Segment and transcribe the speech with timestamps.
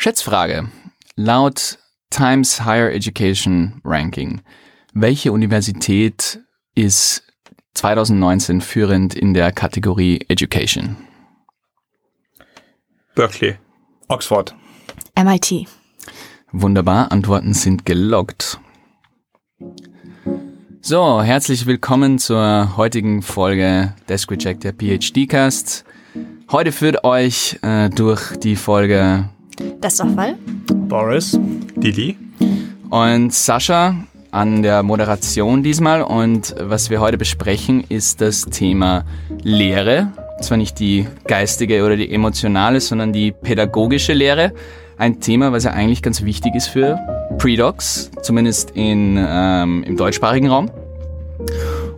[0.00, 0.68] Schätzfrage.
[1.16, 1.76] Laut
[2.10, 4.42] Times Higher Education Ranking,
[4.94, 6.38] welche Universität
[6.76, 7.24] ist
[7.74, 10.96] 2019 führend in der Kategorie Education?
[13.16, 13.56] Berkeley.
[14.06, 14.54] Oxford.
[15.16, 15.66] MIT.
[16.52, 18.60] Wunderbar, Antworten sind geloggt.
[20.80, 25.84] So, herzlich willkommen zur heutigen Folge Desk Reject der PhD Cast.
[26.52, 29.28] Heute führt euch äh, durch die Folge
[29.80, 30.36] Das ist doch Fall.
[30.88, 31.38] Boris.
[31.76, 32.16] Didi.
[32.90, 33.94] und Sascha
[34.30, 36.02] an der Moderation diesmal.
[36.02, 39.04] Und was wir heute besprechen, ist das Thema
[39.42, 40.12] Lehre.
[40.40, 44.52] Zwar nicht die geistige oder die emotionale, sondern die pädagogische Lehre.
[44.96, 46.98] Ein Thema, was ja eigentlich ganz wichtig ist für
[47.38, 50.70] Predocs, zumindest in, ähm, im deutschsprachigen Raum.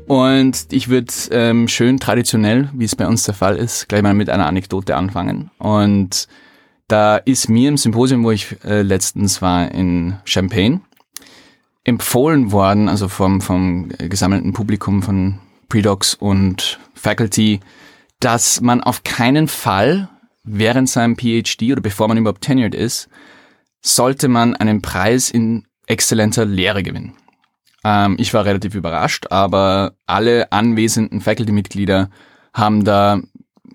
[0.07, 4.13] Und ich würde ähm, schön traditionell, wie es bei uns der Fall ist, gleich mal
[4.13, 5.51] mit einer Anekdote anfangen.
[5.59, 6.27] Und
[6.91, 10.81] da ist mir im Symposium, wo ich äh, letztens war in Champagne,
[11.85, 17.61] empfohlen worden, also vom, vom gesammelten Publikum von Predocs und Faculty,
[18.19, 20.09] dass man auf keinen Fall
[20.43, 23.09] während seinem PhD oder bevor man überhaupt tenured ist,
[23.83, 27.15] sollte man einen Preis in exzellenter Lehre gewinnen.
[27.85, 32.11] Ähm, ich war relativ überrascht, aber alle anwesenden Faculty-Mitglieder
[32.53, 33.21] haben da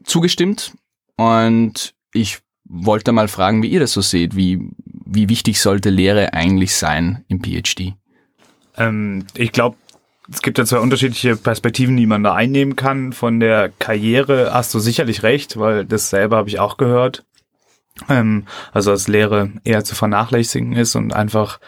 [0.03, 0.73] zugestimmt
[1.17, 4.35] und ich wollte mal fragen, wie ihr das so seht.
[4.35, 7.93] Wie, wie wichtig sollte Lehre eigentlich sein im PhD?
[8.77, 9.77] Ähm, ich glaube,
[10.31, 13.13] es gibt ja zwei unterschiedliche Perspektiven, die man da einnehmen kann.
[13.13, 17.23] Von der Karriere hast du sicherlich recht, weil das selber habe ich auch gehört.
[18.09, 21.59] Ähm, also dass Lehre eher zu vernachlässigen ist und einfach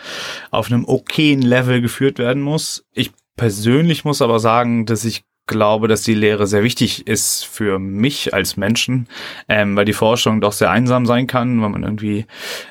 [0.52, 2.84] auf einem okayen Level geführt werden muss.
[2.92, 7.80] Ich persönlich muss aber sagen, dass ich glaube, dass die Lehre sehr wichtig ist für
[7.80, 9.08] mich als Menschen,
[9.50, 12.26] ähm, weil die Forschung doch sehr einsam sein kann, weil man irgendwie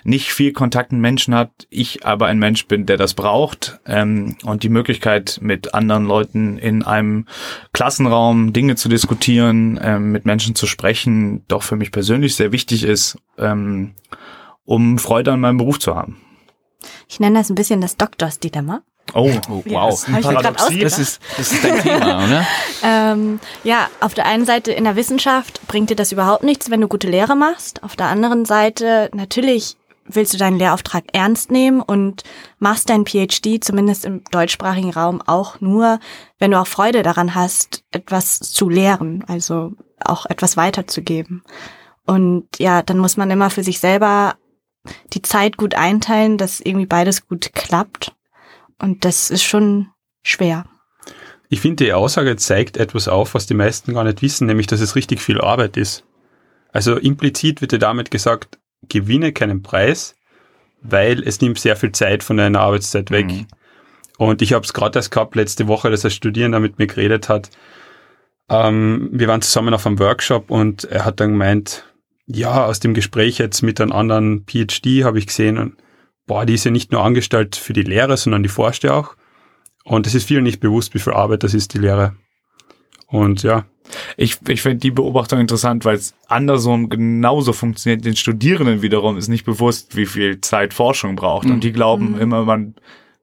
[0.05, 1.51] nicht viel Kontakt mit Menschen hat.
[1.71, 6.59] Ich aber ein Mensch bin, der das braucht ähm, und die Möglichkeit mit anderen Leuten
[6.59, 7.27] in einem
[7.73, 12.85] Klassenraum Dinge zu diskutieren, ähm, mit Menschen zu sprechen, doch für mich persönlich sehr wichtig
[12.85, 13.95] ist, ähm,
[14.65, 16.21] um Freude an meinem Beruf zu haben.
[17.09, 18.83] Ich nenne das ein bisschen das Doktors-Dilemma.
[19.15, 19.91] Oh, Oh, Ja, wow.
[19.91, 20.81] das mir grad Paradoxie.
[20.81, 22.47] Das ist, das ist dein Thema, oder?
[22.83, 26.81] Ähm, ja, auf der einen Seite in der Wissenschaft bringt dir das überhaupt nichts, wenn
[26.81, 27.83] du gute Lehre machst.
[27.83, 29.77] Auf der anderen Seite natürlich
[30.09, 32.23] willst du deinen Lehrauftrag ernst nehmen und
[32.59, 35.99] machst dein PhD zumindest im deutschsprachigen Raum auch nur,
[36.39, 39.73] wenn du auch Freude daran hast, etwas zu lehren, also
[40.05, 41.43] auch etwas weiterzugeben.
[42.07, 44.37] Und ja, dann muss man immer für sich selber
[45.13, 48.13] die Zeit gut einteilen, dass irgendwie beides gut klappt.
[48.79, 49.89] Und das ist schon
[50.23, 50.67] schwer.
[51.49, 54.81] Ich finde, die Aussage zeigt etwas auf, was die meisten gar nicht wissen, nämlich, dass
[54.81, 56.05] es richtig viel Arbeit ist.
[56.73, 60.17] Also implizit wird ja damit gesagt, gewinne keinen Preis,
[60.83, 63.27] weil es nimmt sehr viel Zeit von deiner Arbeitszeit weg.
[63.27, 63.47] Mhm.
[64.19, 67.29] Und ich habe es gerade erst gehabt letzte Woche, dass ein Studierender mit mir geredet
[67.29, 67.51] hat.
[68.49, 71.85] Ähm, wir waren zusammen auf einem Workshop und er hat dann gemeint,
[72.27, 75.77] ja, aus dem Gespräch jetzt mit einem anderen PhD habe ich gesehen, und,
[76.27, 79.17] boah, die ist ja nicht nur angestellt für die Lehre, sondern die forscht ja auch.
[79.85, 82.17] Und es ist vielen nicht bewusst, wie viel Arbeit das ist, die Lehre.
[83.07, 83.65] Und ja,
[84.17, 88.05] Ich, ich finde die Beobachtung interessant, weil es andersrum genauso funktioniert.
[88.05, 91.47] Den Studierenden wiederum ist nicht bewusst, wie viel Zeit Forschung braucht.
[91.49, 92.75] Und die glauben immer, man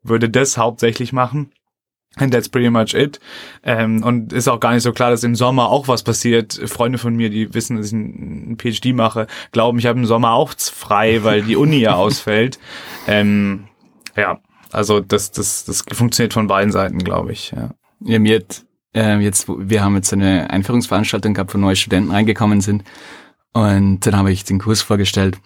[0.04, 1.52] würde das hauptsächlich machen.
[2.16, 3.20] And that's pretty much it.
[3.64, 6.54] Ähm, und ist auch gar nicht so klar, dass im Sommer auch was passiert.
[6.66, 10.34] Freunde von mir, die wissen, dass ich einen PhD mache, glauben, ich habe im Sommer
[10.34, 12.60] auch frei, weil die Uni ja ausfällt.
[13.08, 13.66] Ähm,
[14.16, 14.40] ja,
[14.72, 17.52] also das, das, das funktioniert von beiden Seiten, glaube ich.
[17.52, 17.72] Ja.
[18.06, 22.62] Ja, mir hat, äh, jetzt, wir haben jetzt eine Einführungsveranstaltung gehabt, wo neue Studenten reingekommen
[22.62, 22.84] sind.
[23.54, 25.38] Und dann habe ich den Kurs vorgestellt.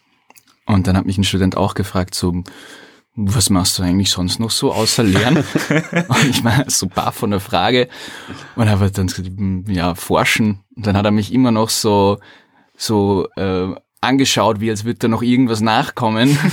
[0.66, 2.44] Und dann hat mich ein Student auch gefragt, so,
[3.18, 5.44] was machst du eigentlich sonst noch so außer Lernen?
[6.08, 7.90] und ich war so baff von der Frage.
[8.56, 9.28] Und habe dann gesagt,
[9.68, 10.60] ja, forschen.
[10.76, 12.20] Und dann hat er mich immer noch so,
[12.78, 16.38] so, äh, angeschaut, wie als würde da noch irgendwas nachkommen.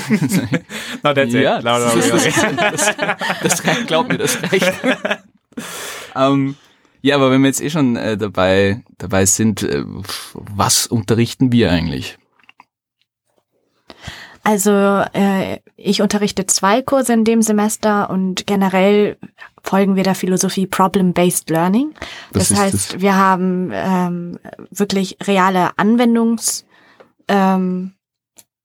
[1.02, 1.64] No, that's ja, it.
[1.64, 2.34] No, no, das, das,
[2.72, 2.96] das,
[3.42, 4.72] das, reicht, glaub mir, das reicht.
[6.16, 6.56] ähm,
[7.02, 9.84] ja, aber wenn wir jetzt eh schon äh, dabei, dabei sind, äh,
[10.32, 12.16] was unterrichten wir eigentlich?
[14.44, 14.70] Also
[15.14, 19.16] äh, ich unterrichte zwei Kurse in dem Semester und generell
[19.62, 21.94] folgen wir der Philosophie Problem-Based Learning.
[22.32, 23.00] Das ist heißt, das?
[23.00, 24.38] wir haben ähm,
[24.70, 26.66] wirklich reale Anwendungs
[27.26, 27.94] ähm,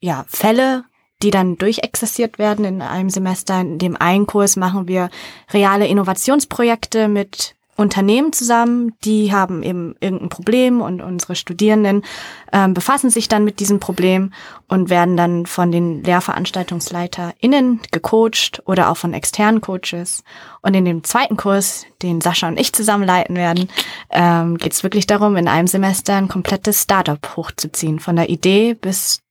[0.01, 0.83] ja, Fälle,
[1.21, 3.61] die dann durchexerziert werden in einem Semester.
[3.61, 5.09] In dem einen Kurs machen wir
[5.51, 12.03] reale Innovationsprojekte mit Unternehmen zusammen, die haben eben irgendein Problem und unsere Studierenden
[12.51, 14.33] ähm, befassen sich dann mit diesem Problem
[14.67, 20.23] und werden dann von den LehrveranstaltungsleiterInnen gecoacht oder auch von externen Coaches.
[20.61, 23.69] Und in dem zweiten Kurs, den Sascha und ich zusammen leiten werden,
[24.09, 28.73] ähm, geht es wirklich darum, in einem Semester ein komplettes Startup hochzuziehen, von der Idee
[28.73, 29.21] bis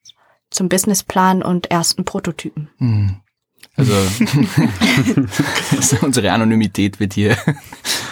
[0.50, 2.70] zum Businessplan und ersten Prototypen.
[2.78, 3.20] Hm.
[3.78, 3.92] Also
[6.02, 7.36] unsere Anonymität wird hier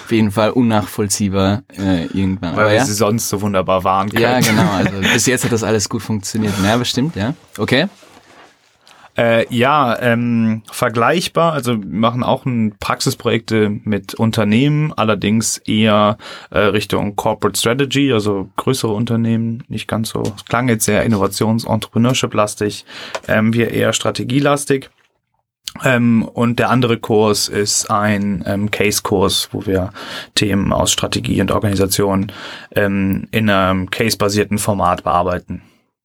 [0.04, 2.54] auf jeden Fall unnachvollziehbar äh, irgendwann.
[2.54, 2.84] Weil Aber wir ja?
[2.84, 4.22] sie sonst so wunderbar waren können.
[4.22, 4.62] ja, genau.
[4.76, 6.54] Also bis jetzt hat das alles gut funktioniert.
[6.62, 7.34] Ja, bestimmt, ja.
[7.58, 7.88] Okay.
[9.18, 11.52] Äh, ja, ähm, vergleichbar.
[11.52, 16.18] Also wir machen auch ein Praxisprojekte mit Unternehmen, allerdings eher
[16.50, 20.22] äh, Richtung Corporate Strategy, also größere Unternehmen, nicht ganz so.
[20.36, 22.84] Es klang jetzt sehr Innovations-Entrepreneurship-lastig,
[23.26, 24.90] ähm, wir eher strategielastig.
[25.84, 29.92] Ähm, und der andere Kurs ist ein ähm, Case-Kurs, wo wir
[30.34, 32.32] Themen aus Strategie und Organisation
[32.74, 35.62] ähm, in einem case-basierten Format bearbeiten.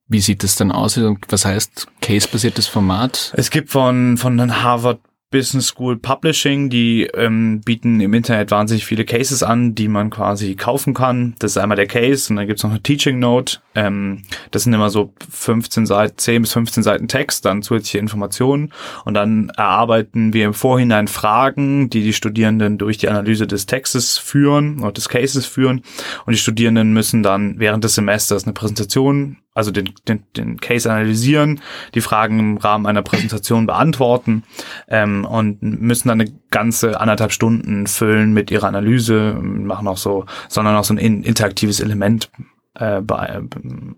[0.07, 0.97] Wie sieht das dann aus?
[0.97, 3.33] Also, Was heißt case-basiertes Format?
[3.37, 4.99] Es gibt von, von den Harvard
[5.31, 10.55] Business School Publishing, die ähm, bieten im Internet wahnsinnig viele Cases an, die man quasi
[10.55, 11.35] kaufen kann.
[11.39, 13.59] Das ist einmal der Case und dann gibt's noch eine Teaching Note.
[13.73, 18.73] Ähm, das sind immer so 15 Seiten, 10 bis 15 Seiten Text, dann zusätzliche Informationen
[19.05, 24.17] und dann erarbeiten wir im Vorhinein Fragen, die die Studierenden durch die Analyse des Textes
[24.17, 25.81] führen oder des Cases führen
[26.25, 30.89] und die Studierenden müssen dann während des Semesters eine Präsentation also den, den, den Case
[30.91, 31.59] analysieren,
[31.93, 34.43] die Fragen im Rahmen einer Präsentation beantworten
[34.87, 40.25] ähm, und müssen dann eine ganze anderthalb Stunden füllen mit ihrer Analyse, machen auch so,
[40.47, 42.29] sondern auch so ein in, interaktives Element
[42.75, 43.41] äh, bei, äh,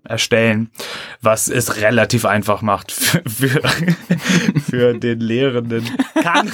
[0.09, 0.71] erstellen,
[1.21, 3.61] was es relativ einfach macht für, für,
[4.71, 5.87] für den Lehrenden.
[6.21, 6.51] Kann.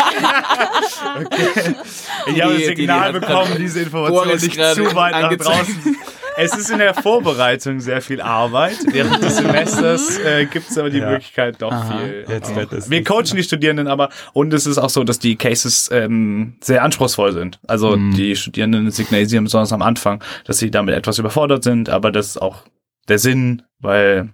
[1.16, 1.76] okay.
[2.28, 5.34] Ich habe Die- das die- die Signal hat bekommen, diese Information nicht zu weit nach
[5.36, 5.96] draußen.
[6.42, 8.78] Es ist in der Vorbereitung sehr viel Arbeit.
[8.92, 11.10] Während des Semesters äh, gibt es aber die Ja.
[11.10, 11.98] Möglichkeit, doch Aha.
[11.98, 12.26] viel.
[12.30, 15.36] Jetzt wird es Wir coachen die Studierenden aber und es ist auch so, dass die
[15.36, 17.60] Cases ähm, sehr anspruchsvoll sind.
[17.68, 18.14] Also Mhm.
[18.16, 22.42] die Studierenden signalisieren besonders am Anfang, dass sie damit etwas überfordert sind, aber das ist
[22.42, 22.64] auch
[23.10, 24.30] der Sinn, weil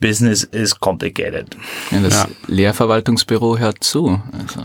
[0.00, 1.56] Business is complicated.
[1.90, 2.28] Ja, das Ja.
[2.48, 4.20] Lehrverwaltungsbüro hört zu.
[4.32, 4.60] Also,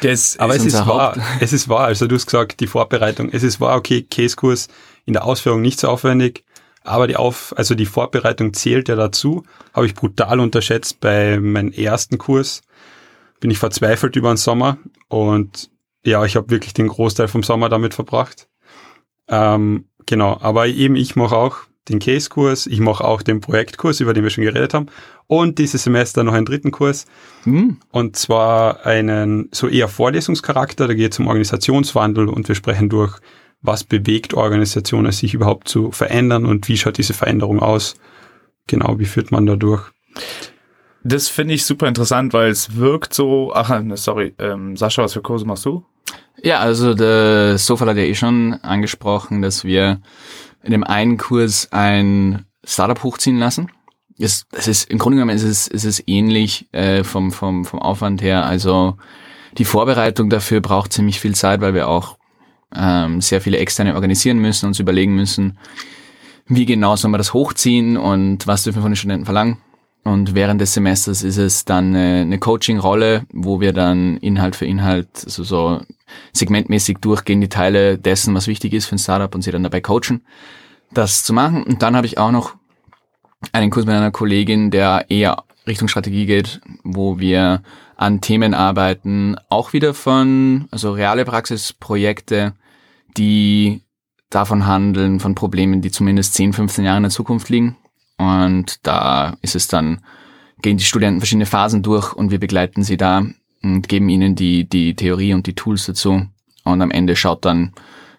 [0.00, 1.16] Das Aber ist es ist wahr.
[1.38, 1.84] Es ist wahr.
[1.86, 3.28] Also du hast gesagt, die Vorbereitung.
[3.30, 4.66] Es ist wahr, okay, Case-Kurs
[5.04, 6.44] in der Ausführung nicht so aufwendig,
[6.84, 9.44] aber die Auf, also die Vorbereitung zählt ja dazu.
[9.72, 12.62] Habe ich brutal unterschätzt bei meinem ersten Kurs.
[13.40, 14.78] Bin ich verzweifelt über den Sommer
[15.08, 15.70] und
[16.04, 18.48] ja, ich habe wirklich den Großteil vom Sommer damit verbracht.
[19.28, 21.58] Ähm, genau, aber eben ich mache auch
[21.88, 24.86] den Case-Kurs, ich mache auch den Projektkurs, über den wir schon geredet haben,
[25.26, 27.06] und dieses Semester noch einen dritten Kurs.
[27.42, 32.88] hm, Und zwar einen so eher Vorlesungscharakter, da geht es um Organisationswandel und wir sprechen
[32.88, 33.18] durch,
[33.62, 37.94] was bewegt Organisationen, sich überhaupt zu verändern und wie schaut diese Veränderung aus.
[38.66, 39.90] Genau, wie führt man da durch?
[41.04, 43.52] Das finde ich super interessant, weil es wirkt so.
[43.54, 45.84] Ach, ne, sorry, ähm, Sascha, was für Kurse machst du?
[46.42, 50.00] Ja, also der Sofal hat ja eh schon angesprochen, dass wir
[50.62, 53.70] in dem einen Kurs ein Startup hochziehen lassen.
[54.18, 57.80] Es, es ist im Grunde genommen ist es, ist es ähnlich äh, vom, vom, vom
[57.80, 58.44] Aufwand her.
[58.44, 58.96] Also
[59.58, 62.18] die Vorbereitung dafür braucht ziemlich viel Zeit, weil wir auch
[62.76, 65.58] ähm, sehr viele externe organisieren müssen, uns überlegen müssen,
[66.46, 69.58] wie genau soll man das hochziehen und was dürfen wir von den Studenten verlangen.
[70.04, 74.66] Und während des Semesters ist es dann eine, eine Coaching-Rolle, wo wir dann Inhalt für
[74.66, 75.80] Inhalt, also so
[76.32, 79.80] segmentmäßig durchgehen, die Teile dessen, was wichtig ist für ein Startup und sie dann dabei
[79.80, 80.22] coachen,
[80.92, 81.62] das zu machen.
[81.62, 82.54] Und dann habe ich auch noch
[83.52, 87.62] einen Kurs mit einer Kollegin, der eher Richtung Strategie geht, wo wir
[87.96, 92.54] an Themen arbeiten, auch wieder von, also reale Praxisprojekte,
[93.16, 93.82] die
[94.30, 97.76] davon handeln, von Problemen, die zumindest 10, 15 Jahre in der Zukunft liegen.
[98.18, 100.00] Und da ist es dann,
[100.62, 103.26] gehen die Studenten verschiedene Phasen durch und wir begleiten sie da
[103.62, 106.26] und geben ihnen die, die Theorie und die Tools dazu.
[106.64, 107.72] Und am Ende schaut dann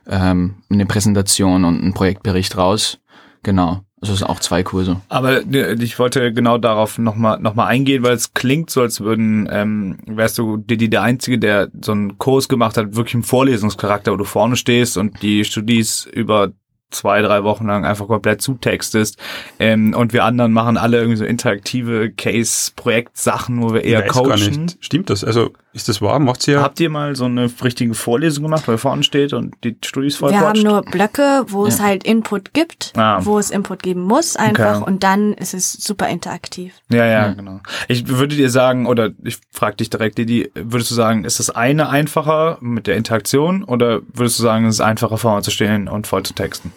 [0.08, 3.00] ähm, eine Präsentation und ein Projektbericht raus.
[3.42, 3.82] Genau.
[4.04, 5.00] Also es sind auch zwei Kurse.
[5.08, 9.00] Aber äh, ich wollte genau darauf nochmal noch mal eingehen, weil es klingt so, als
[9.00, 13.14] würden, ähm, wärst du die, die der Einzige, der so einen Kurs gemacht hat, wirklich
[13.14, 16.52] im Vorlesungscharakter, wo du vorne stehst und die Studis über
[16.92, 19.18] zwei, drei Wochen lang einfach komplett zutextest.
[19.58, 24.64] Ähm, und wir anderen machen alle irgendwie so interaktive Case-Projekt-Sachen, wo wir eher coachen.
[24.66, 24.78] nicht.
[24.82, 25.24] Stimmt das?
[25.24, 26.20] Also Ist das wahr?
[26.20, 26.62] Macht ihr?
[26.62, 30.30] Habt ihr mal so eine richtige Vorlesung gemacht, ihr vorne steht und die Studis voll
[30.32, 33.20] Wir haben nur Blöcke, wo es halt Input gibt, Ah.
[33.26, 34.92] wo es Input geben muss einfach Okay.
[34.92, 36.76] und dann ist es super interaktiv.
[36.90, 37.34] Ja, ja, Ja.
[37.34, 37.60] genau.
[37.88, 41.50] Ich würde dir sagen, oder ich frage dich direkt, Didi, würdest du sagen, ist das
[41.50, 45.88] eine einfacher mit der Interaktion oder würdest du sagen, es ist einfacher vorne zu stehen
[45.88, 46.72] und voll zu texten?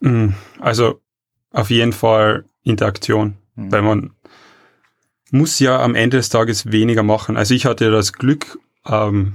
[0.00, 1.00] Mm, Also
[1.52, 3.70] auf jeden Fall Interaktion, Mhm.
[3.72, 4.10] weil man
[5.32, 7.36] muss ja am Ende des Tages weniger machen.
[7.36, 9.34] Also ich hatte das Glück, ähm,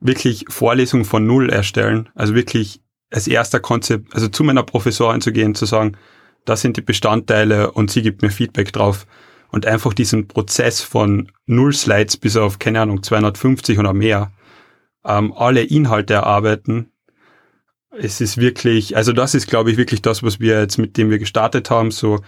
[0.00, 5.32] wirklich Vorlesungen von Null erstellen, also wirklich als erster Konzept, also zu meiner Professorin zu
[5.32, 5.96] gehen, zu sagen,
[6.44, 9.06] das sind die Bestandteile und sie gibt mir Feedback drauf.
[9.52, 14.30] Und einfach diesen Prozess von Null Slides bis auf, keine Ahnung, 250 oder mehr,
[15.04, 16.92] ähm, alle Inhalte erarbeiten,
[17.90, 21.10] es ist wirklich, also das ist, glaube ich, wirklich das, was wir jetzt, mit dem
[21.10, 22.20] wir gestartet haben, so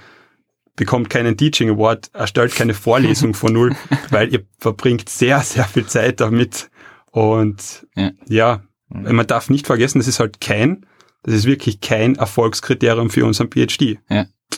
[0.76, 3.76] bekommt keinen Teaching Award, erstellt keine Vorlesung von null,
[4.10, 6.70] weil ihr verbringt sehr, sehr viel Zeit damit.
[7.10, 8.10] Und Ja.
[8.26, 10.86] ja, man darf nicht vergessen, das ist halt kein,
[11.22, 13.98] das ist wirklich kein Erfolgskriterium für unseren PhD.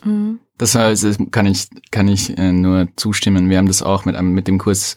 [0.04, 0.40] Mhm.
[0.56, 3.50] Das heißt, das kann ich, kann ich äh, nur zustimmen.
[3.50, 4.96] Wir haben das auch mit einem, mit dem Kurs,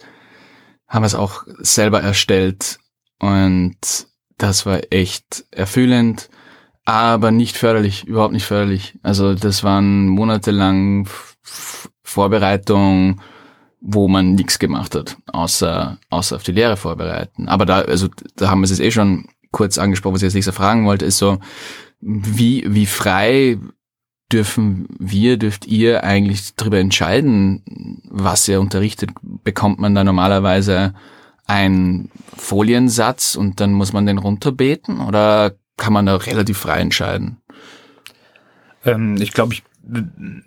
[0.88, 2.80] haben wir es auch selber erstellt
[3.20, 3.78] und
[4.38, 6.30] das war echt erfüllend,
[6.88, 8.98] aber nicht förderlich, überhaupt nicht förderlich.
[9.04, 13.20] Also das waren monatelang F- F- Vorbereitung,
[13.82, 17.50] wo man nichts gemacht hat, außer, außer auf die Lehre vorbereiten.
[17.50, 20.34] Aber da, also da haben wir es jetzt eh schon kurz angesprochen, was ich als
[20.34, 21.40] nächstes fragen wollte, ist so,
[22.00, 23.60] wie, wie frei
[24.32, 29.10] dürfen wir, dürft ihr eigentlich darüber entscheiden, was ihr unterrichtet?
[29.22, 30.94] Bekommt man da normalerweise
[31.46, 37.38] einen Foliensatz und dann muss man den runterbeten oder kann man da relativ frei entscheiden?
[38.86, 39.64] Ähm, ich glaube, ich,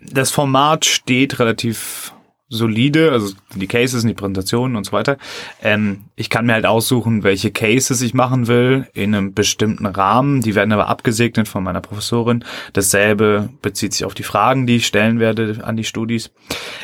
[0.01, 2.13] das Format steht relativ
[2.51, 5.17] solide, also die Cases, die Präsentationen und so weiter.
[5.63, 10.41] Ähm, ich kann mir halt aussuchen, welche Cases ich machen will in einem bestimmten Rahmen.
[10.41, 12.43] Die werden aber abgesegnet von meiner Professorin.
[12.73, 16.31] Dasselbe bezieht sich auf die Fragen, die ich stellen werde an die Studis.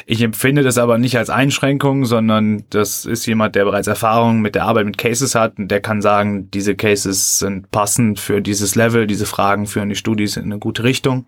[0.06, 4.56] Ich empfinde das aber nicht als Einschränkung, sondern das ist jemand, der bereits Erfahrung mit
[4.56, 8.76] der Arbeit mit Cases hat und der kann sagen, diese Cases sind passend für dieses
[8.76, 11.26] Level, diese Fragen führen die Studis in eine gute Richtung.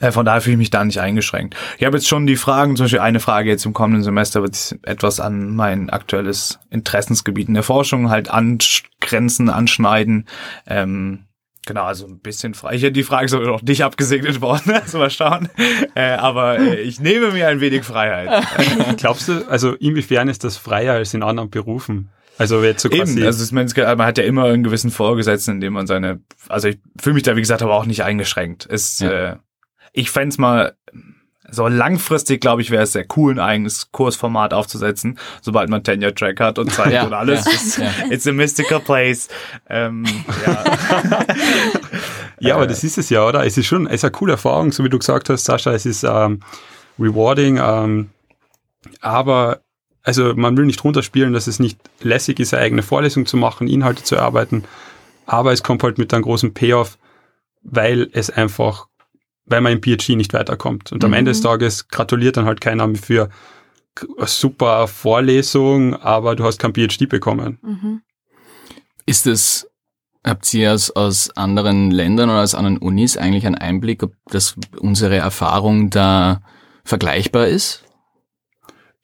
[0.00, 1.56] Äh, Von daher fühle ich mich da nicht eingeschränkt.
[1.78, 4.54] Ich habe jetzt schon die Fragen, zum Beispiel eine Frage jetzt im kommenden Semester wird
[4.56, 10.26] sich etwas an mein aktuelles Interessensgebiet in der Forschung halt angrenzen, anschneiden.
[10.66, 11.26] Ähm,
[11.66, 12.76] genau, also ein bisschen frei.
[12.78, 15.48] Hier die Frage aber noch nicht abgesegnet worden, also mal schauen.
[15.94, 18.44] Äh, aber äh, ich nehme mir ein wenig Freiheit.
[18.96, 22.10] Glaubst du, also inwiefern ist das freier als in anderen Berufen?
[22.38, 25.52] Also jetzt so quasi, Eben, also ich es- man hat ja immer einen gewissen Vorgesetzten,
[25.52, 28.66] in dem man seine, also ich fühle mich da, wie gesagt, aber auch nicht eingeschränkt.
[28.70, 29.10] Es, Ja.
[29.32, 29.36] äh,
[29.92, 30.74] ich fänd's mal,
[31.50, 36.40] so langfristig, glaube ich, wäre es sehr cool, ein eigenes Kursformat aufzusetzen, sobald man Tenure-Track
[36.40, 37.44] hat und Zeit Ja, und alles.
[37.44, 37.90] ja, It's, ja.
[38.10, 39.28] it's a mystical place.
[39.68, 40.04] Ähm,
[40.46, 40.64] ja.
[42.40, 43.46] Ja, aber das ist es ja, oder?
[43.46, 45.86] Es ist schon, es ist eine coole Erfahrung, so wie du gesagt hast, Sascha, es
[45.86, 46.40] ist ähm,
[46.98, 48.10] rewarding, ähm,
[49.00, 49.60] aber
[50.02, 53.68] also man will nicht runterspielen, dass es nicht lässig ist, eine eigene Vorlesung zu machen,
[53.68, 54.64] Inhalte zu erarbeiten,
[55.24, 56.98] aber es kommt halt mit einem großen Payoff,
[57.62, 58.88] weil es einfach,
[59.46, 60.92] weil man im PhD nicht weiterkommt.
[60.92, 61.16] Und am Mhm.
[61.18, 63.28] Ende des Tages gratuliert dann halt keiner für
[64.16, 67.58] eine super Vorlesung, aber du hast kein PhD bekommen.
[67.62, 68.02] Mhm.
[69.04, 69.68] Ist es,
[70.24, 74.54] habt ihr aus, aus anderen Ländern oder aus anderen Unis eigentlich einen Einblick, ob das
[74.78, 76.42] unsere Erfahrung da
[76.84, 77.84] vergleichbar ist?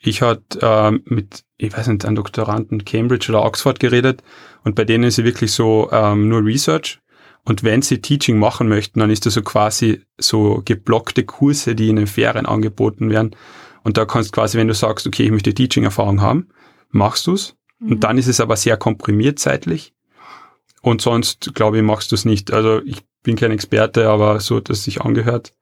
[0.01, 4.23] Ich hatte ähm, mit, ich weiß nicht, einem Doktoranden Cambridge oder Oxford geredet
[4.63, 7.01] und bei denen ist sie wirklich so ähm, nur Research.
[7.45, 11.89] Und wenn sie Teaching machen möchten, dann ist das so quasi so geblockte Kurse, die
[11.89, 13.35] in den Ferien angeboten werden.
[13.83, 16.49] Und da kannst quasi, wenn du sagst, okay, ich möchte Teaching-Erfahrung haben,
[16.91, 17.57] machst du's.
[17.79, 17.93] Mhm.
[17.93, 19.95] Und dann ist es aber sehr komprimiert zeitlich.
[20.83, 22.53] Und sonst, glaube ich, machst du es nicht.
[22.53, 25.53] Also ich bin kein Experte, aber so hat es sich angehört.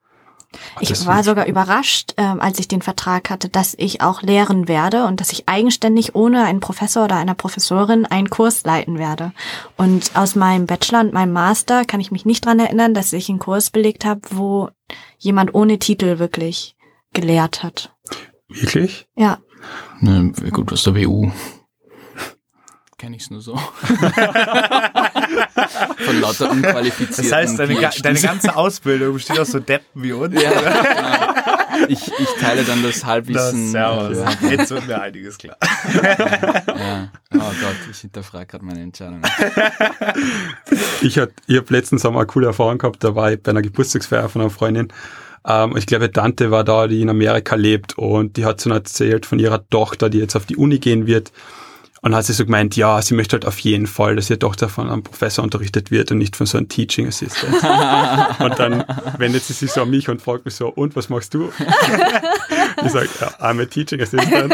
[0.79, 5.05] Ich war sogar überrascht, ähm, als ich den Vertrag hatte, dass ich auch lehren werde
[5.05, 9.33] und dass ich eigenständig ohne einen Professor oder einer Professorin einen Kurs leiten werde.
[9.75, 13.29] Und aus meinem Bachelor und meinem Master kann ich mich nicht dran erinnern, dass ich
[13.29, 14.69] einen Kurs belegt habe, wo
[15.17, 16.75] jemand ohne Titel wirklich
[17.13, 17.93] gelehrt hat.
[18.47, 19.07] Wirklich?
[19.15, 19.39] Ja,
[19.99, 21.31] Ne, gut, aus der WU.
[22.97, 23.55] Kenne ich's nur so.
[25.97, 30.13] Von lauter unqualifizierten Das heißt, deine, ga- deine ganze Ausbildung besteht aus so Deppen wie
[30.13, 30.33] uns.
[30.41, 31.87] Ja, genau.
[31.89, 33.69] ich, ich teile dann das Das, Halbwissen.
[33.69, 34.17] servus.
[34.17, 34.31] Ja.
[34.49, 35.57] Jetzt wird mir einiges klar.
[35.93, 37.11] Ja.
[37.35, 39.21] Oh Gott, ich hinterfrage gerade meine Entscheidung.
[41.01, 43.61] Ich, hat, ich habe letztens einmal eine coole Erfahrung gehabt, da war ich bei einer
[43.61, 44.87] Geburtstagsfeier von einer Freundin
[45.47, 49.27] Ähm, ich glaube, Tante war da, die in Amerika lebt und die hat so erzählt
[49.27, 51.31] von ihrer Tochter, die jetzt auf die Uni gehen wird.
[52.07, 54.69] Und hat sie so gemeint, ja, sie möchte halt auf jeden Fall, dass ihre Tochter
[54.69, 57.53] von einem Professor unterrichtet wird und nicht von so einem Teaching Assistant.
[58.39, 58.85] und dann
[59.17, 61.51] wendet sie sich so an mich und fragt mich so, und was machst du?
[62.85, 64.53] ich sage, ja, I'm a Teaching Assistant.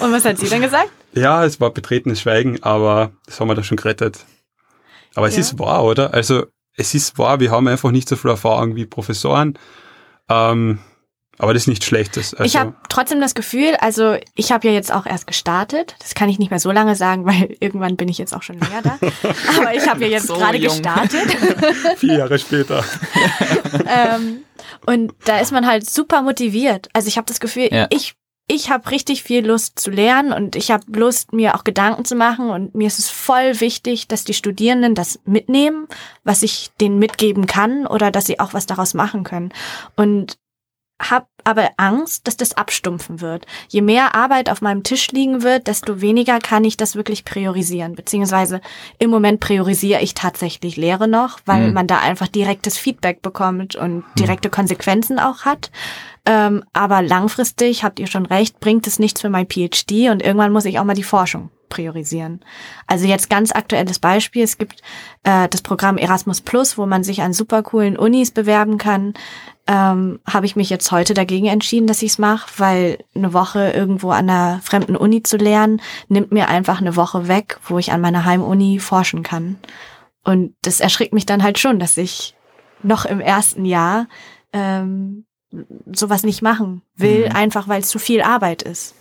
[0.00, 0.88] und was hat sie dann gesagt?
[1.12, 4.24] Ja, es war betretenes Schweigen, aber das haben wir da schon gerettet.
[5.14, 5.40] Aber es ja.
[5.40, 6.14] ist wahr, oder?
[6.14, 6.46] Also
[6.78, 9.58] es ist wahr, wir haben einfach nicht so viel Erfahrung wie Professoren.
[10.30, 10.78] Ähm,
[11.38, 12.34] aber das ist nichts Schlechtes.
[12.34, 15.96] Also ich habe trotzdem das Gefühl, also ich habe ja jetzt auch erst gestartet.
[15.98, 18.58] Das kann ich nicht mehr so lange sagen, weil irgendwann bin ich jetzt auch schon
[18.58, 18.98] länger da.
[19.58, 21.36] Aber ich habe ja jetzt so gerade gestartet.
[21.96, 22.84] Vier Jahre später.
[23.86, 24.42] ähm,
[24.86, 26.88] und da ist man halt super motiviert.
[26.92, 27.86] Also ich habe das Gefühl, ja.
[27.90, 28.14] ich
[28.48, 32.14] ich habe richtig viel Lust zu lernen und ich habe Lust, mir auch Gedanken zu
[32.14, 32.50] machen.
[32.50, 35.86] Und mir ist es voll wichtig, dass die Studierenden das mitnehmen,
[36.24, 39.52] was ich denen mitgeben kann oder dass sie auch was daraus machen können.
[39.96, 40.36] Und
[41.10, 43.46] habe aber Angst, dass das abstumpfen wird.
[43.68, 47.94] Je mehr Arbeit auf meinem Tisch liegen wird, desto weniger kann ich das wirklich priorisieren.
[47.94, 48.60] Beziehungsweise
[48.98, 51.74] im Moment priorisiere ich tatsächlich Lehre noch, weil mhm.
[51.74, 54.04] man da einfach direktes Feedback bekommt und mhm.
[54.18, 55.70] direkte Konsequenzen auch hat.
[56.24, 60.52] Ähm, aber langfristig, habt ihr schon recht, bringt es nichts für mein PhD und irgendwann
[60.52, 62.40] muss ich auch mal die Forschung priorisieren.
[62.86, 64.42] Also jetzt ganz aktuelles Beispiel.
[64.44, 64.82] Es gibt
[65.24, 69.14] äh, das Programm Erasmus Plus, wo man sich an super coolen Unis bewerben kann.
[69.68, 73.70] Ähm, Habe ich mich jetzt heute dagegen entschieden, dass ich es mache, weil eine Woche
[73.70, 77.92] irgendwo an einer fremden Uni zu lernen, nimmt mir einfach eine Woche weg, wo ich
[77.92, 79.58] an meiner Heimuni forschen kann.
[80.24, 82.34] Und das erschrickt mich dann halt schon, dass ich
[82.82, 84.08] noch im ersten Jahr
[84.52, 85.26] ähm,
[85.92, 87.36] sowas nicht machen will, mhm.
[87.36, 88.94] einfach weil es zu viel Arbeit ist.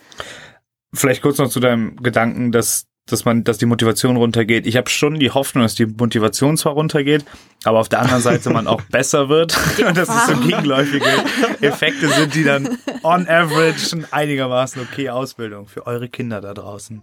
[0.94, 4.66] Vielleicht kurz noch zu deinem Gedanken, dass dass man, dass die Motivation runtergeht.
[4.66, 7.26] Ich habe schon die Hoffnung, dass die Motivation zwar runtergeht,
[7.64, 11.06] aber auf der anderen Seite man auch besser wird und dass es so gegenläufige
[11.62, 17.02] Effekte sind, die dann on average eine einigermaßen okay Ausbildung für eure Kinder da draußen.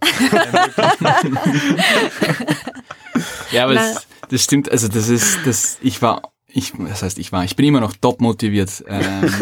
[3.50, 4.70] ja, aber das, das stimmt.
[4.70, 7.92] Also das ist, das ich war ich, das heißt, ich war, ich bin immer noch
[7.92, 8.82] top motiviert.
[8.88, 9.32] Ähm, das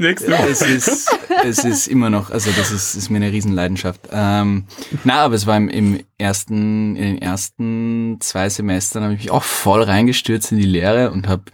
[0.00, 0.48] nächste Mal.
[0.48, 4.08] Es ist, es ist immer noch, also das ist, ist mir eine Riesenleidenschaft.
[4.12, 4.64] Ähm,
[5.04, 9.30] na, aber es war im, im ersten, in den ersten zwei Semestern habe ich mich
[9.30, 11.44] auch voll reingestürzt in die Lehre und habe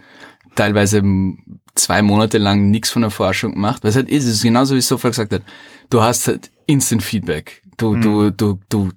[0.55, 1.01] teilweise
[1.75, 3.83] zwei Monate lang nichts von der Forschung gemacht.
[3.83, 5.43] Was halt ist, es ist genauso wie Sofa gesagt hat.
[5.89, 7.61] Du hast halt Instant Feedback.
[7.77, 8.01] Du, mhm.
[8.01, 8.89] du, du, du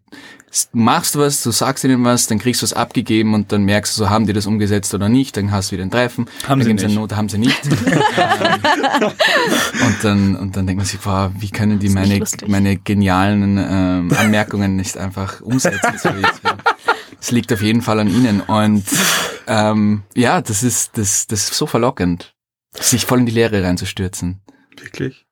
[0.73, 4.05] machst was, du sagst ihnen was, dann kriegst du es abgegeben und dann merkst du,
[4.05, 6.27] so haben die das umgesetzt oder nicht, dann hast du wieder ein Treffen.
[6.47, 6.97] Haben dann sie nicht.
[6.97, 7.61] Not, haben sie nicht.
[7.67, 7.75] und
[10.03, 14.77] dann, und dann denkt man sich, boah, wie können die meine, meine genialen ähm, Anmerkungen
[14.77, 15.99] nicht einfach umsetzen?
[15.99, 16.11] So
[17.21, 18.41] es liegt auf jeden Fall an ihnen.
[18.41, 18.85] Und
[19.47, 22.35] ähm, ja, das ist, das, das ist so verlockend,
[22.79, 24.41] sich voll in die Lehre reinzustürzen.
[24.79, 25.24] Wirklich?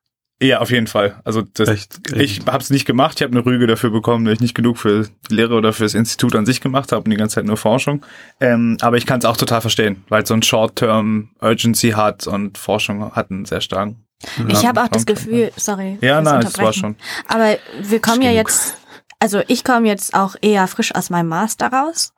[0.43, 1.15] Ja, auf jeden Fall.
[1.23, 2.13] Also das, Echt?
[2.13, 3.17] ich habe es nicht gemacht.
[3.17, 5.83] Ich habe eine Rüge dafür bekommen, weil ich nicht genug für die Lehre oder für
[5.83, 8.05] das Institut an sich gemacht habe und die ganze Zeit nur Forschung.
[8.41, 12.27] Ähm, aber ich kann es auch total verstehen, weil es so ein Short-Term Urgency hat
[12.27, 14.03] und Forschung hat einen sehr starken.
[14.49, 15.97] Ich habe auch das Gefühl, sorry.
[16.01, 16.95] Ja, nein, das war schon.
[17.27, 18.77] Aber wir kommen ja jetzt,
[19.19, 22.13] also ich komme jetzt auch eher frisch aus meinem Master raus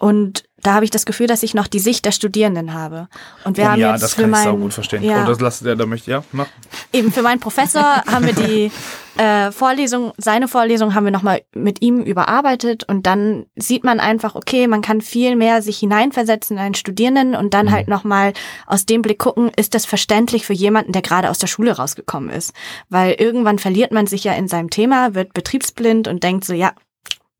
[0.00, 3.08] und da habe ich das Gefühl, dass ich noch die Sicht der Studierenden habe.
[3.44, 5.02] Und wir oh, haben ja, jetzt das für kann mein, ich gut verstehen.
[5.02, 6.46] Ja, oh, das lasst ihr, da möchte ja, mach.
[6.92, 8.72] Eben für meinen Professor haben wir die
[9.22, 14.34] äh, Vorlesung, seine Vorlesung haben wir nochmal mit ihm überarbeitet und dann sieht man einfach,
[14.34, 17.72] okay, man kann viel mehr sich hineinversetzen in einen Studierenden und dann mhm.
[17.72, 18.32] halt nochmal
[18.66, 22.30] aus dem Blick gucken, ist das verständlich für jemanden, der gerade aus der Schule rausgekommen
[22.30, 22.54] ist?
[22.88, 26.72] Weil irgendwann verliert man sich ja in seinem Thema, wird betriebsblind und denkt so, ja,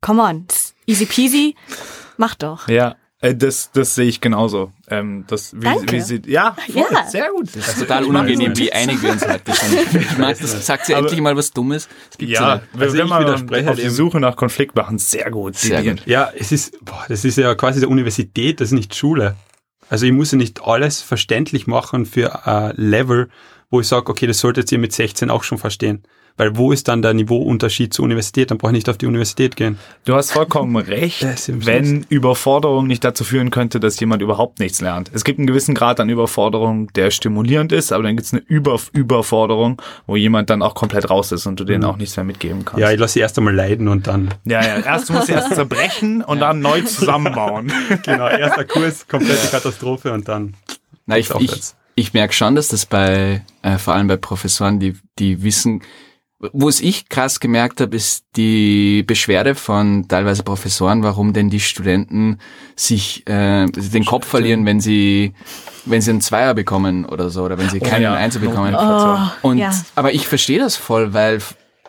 [0.01, 0.45] come on,
[0.85, 1.55] easy peasy,
[2.17, 2.67] mach doch.
[2.67, 2.95] Ja,
[3.25, 4.71] äh, das, das sehe ich genauso.
[4.89, 5.95] Ähm, das, wie, Danke.
[5.95, 7.47] Wie sie, ja, voll, ja, sehr gut.
[7.55, 9.93] Das ist total unangenehm, wie einig wir uns heute sind.
[10.11, 11.87] Ich mag, das sagt sie ja endlich mal was Dummes.
[12.09, 15.55] Das gibt's ja, wenn also wir mal auf die Suche nach Konflikt machen, sehr gut.
[15.55, 16.05] Sehr gut.
[16.05, 19.35] Ja, es ist, boah, das ist ja quasi der Universität, das ist nicht Schule.
[19.89, 23.29] Also ich muss ja nicht alles verständlich machen für ein Level,
[23.69, 26.03] wo ich sage, okay, das solltet ihr mit 16 auch schon verstehen.
[26.37, 28.51] Weil wo ist dann der Niveauunterschied zur Universität?
[28.51, 29.79] Dann brauche ich nicht auf die Universität gehen.
[30.03, 35.09] Du hast vollkommen recht, wenn Überforderung nicht dazu führen könnte, dass jemand überhaupt nichts lernt.
[35.13, 38.41] Es gibt einen gewissen Grad an Überforderung, der stimulierend ist, aber dann gibt es eine
[38.41, 41.89] Über Überforderung, wo jemand dann auch komplett raus ist und du denen mhm.
[41.89, 42.81] auch nichts mehr mitgeben kannst.
[42.81, 44.33] Ja, ich lasse sie erst einmal leiden und dann.
[44.43, 46.47] Ja, ja, erst musst du erst zerbrechen und ja.
[46.47, 47.71] dann neu zusammenbauen.
[48.03, 50.55] genau, erster Kurs, komplette Katastrophe und dann.
[51.05, 51.61] Na, ich, ich,
[51.95, 55.81] ich merke schon, dass das bei, äh, vor allem bei Professoren, die, die wissen,
[56.39, 61.61] Wo es ich krass gemerkt habe, ist die Beschwerde von teilweise Professoren, warum denn die
[61.61, 62.39] Studenten
[62.75, 65.33] sich äh, den Kopf verlieren, wenn sie
[65.85, 68.13] wenn sie einen Zweier bekommen oder so oder wenn sie keinen ja.
[68.15, 68.75] Einser bekommen.
[68.75, 69.71] Oh, Und ja.
[69.95, 71.39] aber ich verstehe das voll, weil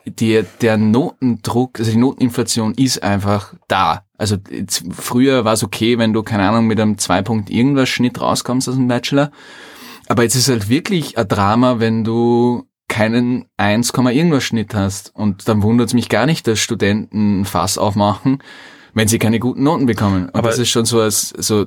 [0.05, 4.05] die, der Notendruck, also die Noteninflation ist einfach da.
[4.17, 7.89] Also jetzt, früher war es okay, wenn du, keine Ahnung, mit einem zwei Punkt irgendwas
[7.89, 9.31] Schnitt rauskommst aus dem Bachelor.
[10.09, 15.15] Aber jetzt ist halt wirklich ein Drama, wenn du keinen 1, irgendwas Schnitt hast.
[15.15, 18.43] Und dann wundert es mich gar nicht, dass Studenten ein Fass aufmachen,
[18.95, 20.27] wenn sie keine guten Noten bekommen.
[20.27, 21.67] Und Aber- das ist schon so, als, so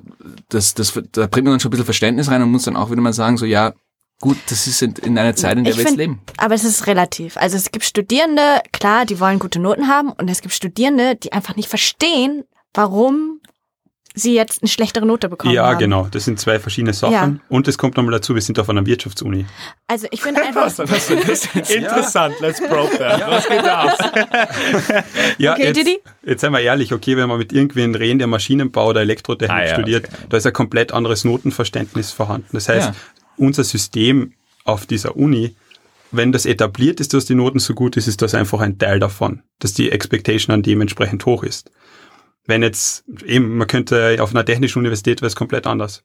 [0.49, 2.89] das, das, da bringt man dann schon ein bisschen Verständnis rein und muss dann auch
[2.91, 3.73] wieder mal sagen, so ja,
[4.21, 6.21] gut, das ist in, in einer Zeit, in der Ich wir jetzt find- leben.
[6.37, 7.37] Aber es ist relativ.
[7.37, 11.31] Also es gibt Studierende, klar, die wollen gute Noten haben und es gibt Studierende, die
[11.33, 13.39] einfach nicht verstehen, warum
[14.15, 15.77] sie jetzt eine schlechtere Note bekommen Ja, haben.
[15.79, 16.07] genau.
[16.11, 17.13] Das sind zwei verschiedene Sachen.
[17.13, 17.33] Ja.
[17.49, 19.45] Und es kommt nochmal dazu, wir sind auf einer Wirtschaftsuni.
[19.87, 20.67] Also ich finde einfach,
[21.69, 23.21] Interessant, let's probe that.
[23.29, 23.97] Was geht da ab?
[25.37, 25.99] Ja, Okay, jetzt, Didi?
[26.23, 29.65] jetzt seien wir ehrlich, okay, wenn man mit irgendwen reden, der Maschinenbau oder Elektrotechnik Ah,
[29.65, 30.17] ja, studiert, okay.
[30.29, 32.47] da ist ein komplett anderes Notenverständnis vorhanden.
[32.53, 32.95] Das heißt, Ja.
[33.37, 34.33] unser System
[34.65, 35.55] auf dieser Uni,
[36.11, 38.99] wenn das etabliert ist, dass die Noten so gut ist, ist das einfach ein Teil
[38.99, 41.71] davon, dass die Expectation an dementsprechend hoch ist.
[42.49, 46.03] Wenn jetzt eben, man könnte auf einer technischen Universität wäre es komplett anders.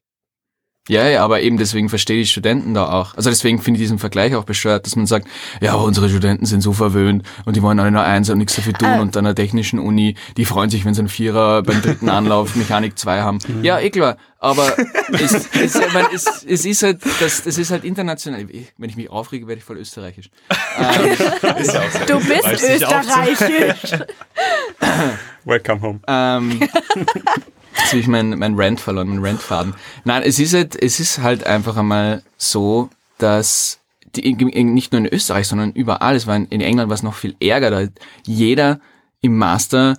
[0.86, 3.14] Ja, ja, aber eben deswegen verstehe ich die Studenten da auch.
[3.14, 5.26] Also deswegen finde ich diesen Vergleich auch bescheuert, dass man sagt,
[5.62, 8.56] ja, aber unsere Studenten sind so verwöhnt und die wollen alle nur eins und nichts
[8.56, 9.00] dafür tun Äh.
[9.00, 12.54] und an der technischen Uni, die freuen sich, wenn sie einen Vierer beim dritten Anlauf
[12.54, 13.38] Mechanik 2 haben.
[13.62, 14.76] Ja, eh klar, aber
[15.12, 18.46] es, es, ich mein, es, es ist halt, das, das ist halt international.
[18.76, 20.28] Wenn ich mich aufrege, werde ich voll österreichisch.
[22.06, 24.00] du bist österreichisch.
[25.46, 26.00] Welcome home.
[26.06, 26.60] Ähm,
[27.84, 29.74] jetzt habe ich mein, mein Rant verloren, mein Rantfaden.
[30.04, 33.78] Nein, es ist halt, es ist halt einfach einmal so, dass
[34.16, 37.14] die, nicht nur in Österreich, sondern überall, es war in, in England war es noch
[37.14, 37.92] viel ärger, da hat
[38.24, 38.80] jeder
[39.20, 39.96] im Master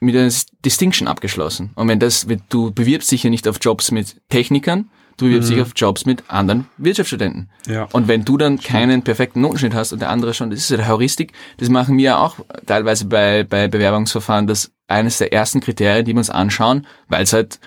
[0.00, 0.32] mit einer
[0.64, 1.70] Distinction abgeschlossen.
[1.74, 5.50] Und wenn das, wenn du bewirbst dich ja nicht auf Jobs mit Technikern, du bewirbst
[5.50, 7.50] dich auf Jobs mit anderen Wirtschaftsstudenten.
[7.66, 7.88] Ja.
[7.92, 10.76] Und wenn du dann keinen perfekten Notenschnitt hast und der andere schon, das ist ja
[10.76, 12.36] der Heuristik, das machen wir auch
[12.66, 17.32] teilweise bei, bei Bewerbungsverfahren, das eines der ersten Kriterien, die wir uns anschauen, weil es
[17.32, 17.58] halt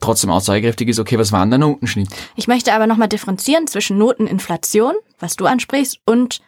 [0.00, 2.08] trotzdem aussagekräftig ist, okay, was war denn der Notenschnitt?
[2.36, 6.40] Ich möchte aber nochmal differenzieren zwischen Noteninflation, was du ansprichst, und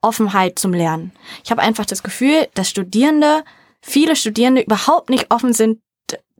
[0.00, 1.12] Offenheit zum Lernen.
[1.44, 3.44] Ich habe einfach das Gefühl, dass Studierende,
[3.80, 5.80] viele Studierende überhaupt nicht offen sind,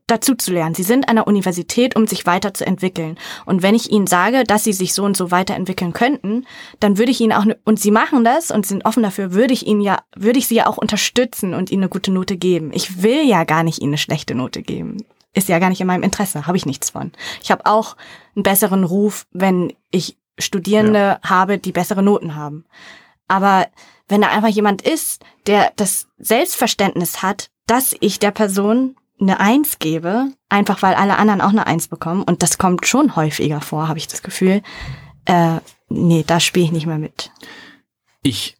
[0.08, 0.74] dazu zu lernen.
[0.74, 3.18] Sie sind an der Universität, um sich weiterzuentwickeln.
[3.46, 6.46] Und wenn ich ihnen sage, dass sie sich so und so weiterentwickeln könnten,
[6.80, 9.54] dann würde ich ihnen auch, ne, und sie machen das und sind offen dafür, würde
[9.54, 12.70] ich ihnen ja, würde ich sie ja auch unterstützen und ihnen eine gute Note geben.
[12.72, 14.98] Ich will ja gar nicht ihnen eine schlechte Note geben.
[15.34, 17.12] Ist ja gar nicht in meinem Interesse, habe ich nichts von.
[17.42, 17.96] Ich habe auch
[18.34, 22.64] einen besseren Ruf, wenn ich Studierende habe, die bessere Noten haben.
[23.26, 23.66] Aber
[24.08, 29.78] wenn da einfach jemand ist, der das Selbstverständnis hat, dass ich der Person eine Eins
[29.78, 33.88] gebe, einfach weil alle anderen auch eine Eins bekommen, und das kommt schon häufiger vor,
[33.88, 34.62] habe ich das Gefühl,
[35.26, 35.56] äh,
[35.88, 37.30] nee, da spiele ich nicht mehr mit.
[38.22, 38.56] Ich,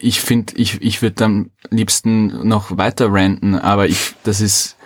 [0.00, 4.76] ich finde, ich, ich würde am liebsten noch weiter ranten, aber ich, das ist,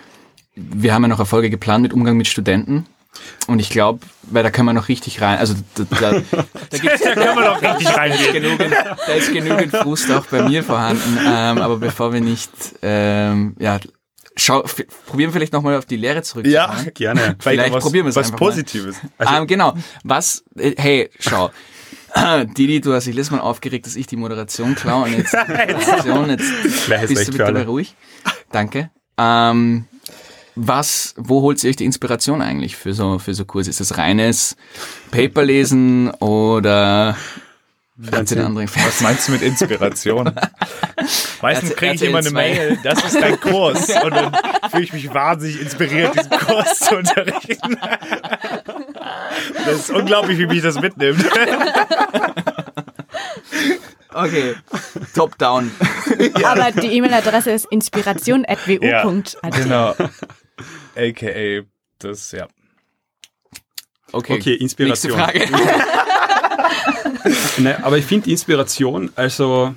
[0.55, 2.85] wir haben ja noch Erfolge geplant mit Umgang mit Studenten.
[3.47, 6.11] Und ich glaube, weil da kann man noch richtig rein, also da, da,
[6.69, 8.33] da gibt's Da können wir doch richtig reingehen.
[8.33, 11.17] genügend, da ist genügend Frust auch bei mir vorhanden.
[11.17, 12.51] Ähm, aber bevor wir nicht,
[12.83, 13.79] ähm, ja,
[14.39, 14.61] schau,
[15.05, 16.85] probieren wir vielleicht nochmal auf die Lehre zurückzukommen.
[16.85, 17.35] Ja, Gerne.
[17.39, 18.45] Vielleicht was, probieren wir es Was einfach mal.
[18.47, 18.97] Positives.
[19.19, 19.73] ähm, genau.
[20.03, 21.51] Was, äh, hey, schau.
[22.57, 26.29] Didi, du hast dich letztes Mal aufgeregt, dass ich die Moderation klaue und jetzt, Moderation,
[26.29, 27.65] jetzt bist du bitte alle.
[27.67, 27.95] ruhig.
[28.51, 28.89] Danke.
[29.17, 29.85] Ähm,
[30.55, 33.69] was, wo holt ihr euch die Inspiration eigentlich für so, für so Kurse?
[33.69, 34.57] Ist das reines
[35.11, 37.15] Paperlesen oder
[38.07, 40.33] einen anderen Was meinst du mit Inspiration?
[41.41, 42.33] Meistens RTL kriege ich immer eine 2.
[42.33, 43.89] Mail, das ist dein Kurs.
[44.03, 44.37] Und dann
[44.69, 47.77] fühle ich mich wahnsinnig inspiriert, diesen Kurs zu unterrichten.
[49.65, 51.23] Das ist unglaublich, wie mich das mitnimmt.
[54.13, 54.55] Okay,
[55.15, 55.71] top down.
[56.43, 59.53] Aber die E-Mail-Adresse ist inspiration.wu.at.
[59.55, 59.95] Genau.
[60.95, 61.61] AKA,
[61.99, 62.47] das, ja.
[64.11, 65.13] Okay, Okay, nächste Inspiration.
[65.13, 65.47] Frage.
[67.57, 69.73] Ne, aber ich finde Inspiration, also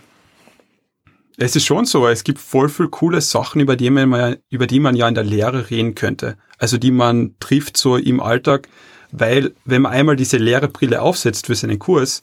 [1.37, 4.67] es ist schon so, es gibt voll viel coole Sachen, über die man, ja- über
[4.67, 6.37] die man ja in der Lehre reden könnte.
[6.59, 8.69] Also die man trifft so im Alltag,
[9.11, 12.23] weil wenn man einmal diese Lehrerbrille aufsetzt für seinen Kurs,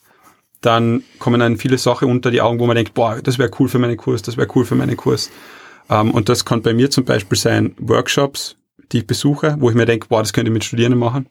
[0.61, 3.69] dann kommen einem viele Sachen unter die Augen, wo man denkt, boah, das wäre cool
[3.69, 5.29] für meinen Kurs, das wäre cool für meinen Kurs.
[5.89, 8.55] Ähm, und das kann bei mir zum Beispiel sein Workshops,
[8.91, 11.27] die ich besuche, wo ich mir denke, boah, das könnte ich mit Studierenden machen.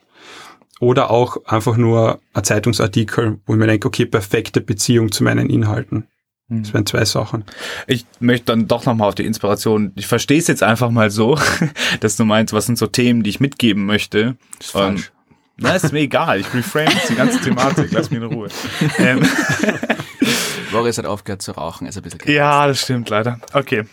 [0.80, 5.50] Oder auch einfach nur ein Zeitungsartikel, wo ich mir denke, okay, perfekte Beziehung zu meinen
[5.50, 6.06] Inhalten.
[6.50, 7.44] Das wären zwei Sachen.
[7.86, 9.92] Ich möchte dann doch nochmal auf die Inspiration.
[9.96, 11.38] Ich verstehe es jetzt einfach mal so,
[12.00, 14.36] dass du meinst, was sind so Themen, die ich mitgeben möchte.
[14.58, 15.12] ist falsch.
[15.58, 16.40] Na, ist mir egal.
[16.40, 17.90] Ich reframe jetzt die ganze Thematik.
[17.90, 18.48] Lass mich in Ruhe.
[18.98, 19.28] Ähm,
[20.72, 23.40] Boris hat aufgehört zu rauchen, ist ein bisschen ja, das stimmt leider.
[23.52, 23.84] Okay.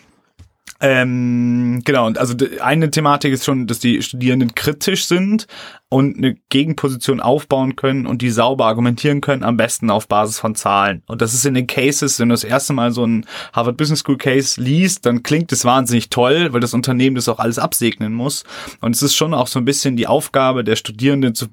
[0.80, 5.46] Ähm, genau, und also eine Thematik ist schon, dass die Studierenden kritisch sind
[5.88, 10.54] und eine Gegenposition aufbauen können und die sauber argumentieren können, am besten auf Basis von
[10.54, 11.02] Zahlen.
[11.06, 14.00] Und das ist in den Cases, wenn du das erste Mal so einen Harvard Business
[14.00, 18.12] School Case liest, dann klingt es wahnsinnig toll, weil das Unternehmen das auch alles absegnen
[18.12, 18.44] muss.
[18.80, 21.46] Und es ist schon auch so ein bisschen die Aufgabe der Studierenden zu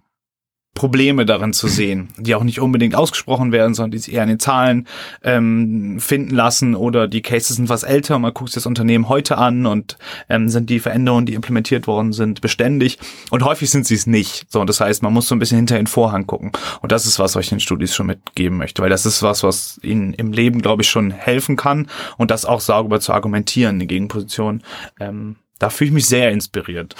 [0.75, 4.29] Probleme darin zu sehen, die auch nicht unbedingt ausgesprochen werden, sondern die sich eher in
[4.29, 4.87] den Zahlen
[5.21, 9.37] ähm, finden lassen oder die Cases sind was älter, man guckt sich das Unternehmen heute
[9.37, 9.97] an und
[10.29, 12.97] ähm, sind die Veränderungen, die implementiert worden sind, beständig
[13.29, 14.51] und häufig sind sie es nicht.
[14.51, 17.05] So, und das heißt, man muss so ein bisschen hinter den Vorhang gucken und das
[17.05, 20.13] ist was, was ich den Studis schon mitgeben möchte, weil das ist was, was ihnen
[20.13, 24.63] im Leben, glaube ich, schon helfen kann und das auch sauber zu argumentieren, die Gegenposition.
[24.99, 26.95] Ähm, da fühle ich mich sehr inspiriert.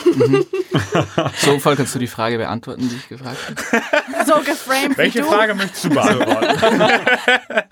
[1.42, 3.84] So, Fall kannst du die Frage beantworten, die ich gefragt habe?
[4.26, 5.56] So geframed wie du.
[5.56, 6.82] möchtest du beantworten?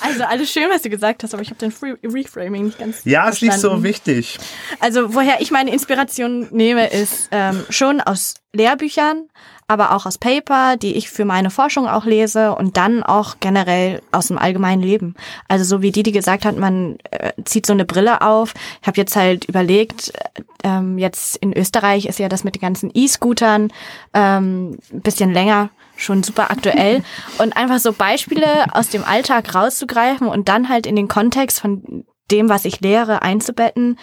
[0.00, 3.00] Also alles schön, was du gesagt hast, aber ich habe den Free Reframing nicht ganz
[3.04, 4.38] Ja, ist nicht so wichtig.
[4.80, 9.28] Also woher ich meine Inspiration nehme, ist ähm, schon aus Lehrbüchern,
[9.68, 14.00] aber auch aus Paper, die ich für meine Forschung auch lese und dann auch generell
[14.12, 15.14] aus dem allgemeinen Leben.
[15.48, 18.54] Also so wie Didi gesagt hat, man äh, zieht so eine Brille auf.
[18.80, 22.62] Ich habe jetzt halt überlegt, äh, ähm, jetzt in Österreich ist ja das mit den
[22.62, 23.72] ganzen E-Scootern
[24.14, 27.02] ähm, ein bisschen länger schon super aktuell
[27.38, 32.04] und einfach so Beispiele aus dem Alltag rauszugreifen und dann halt in den Kontext von
[32.30, 33.98] dem, was ich lehre, einzubetten,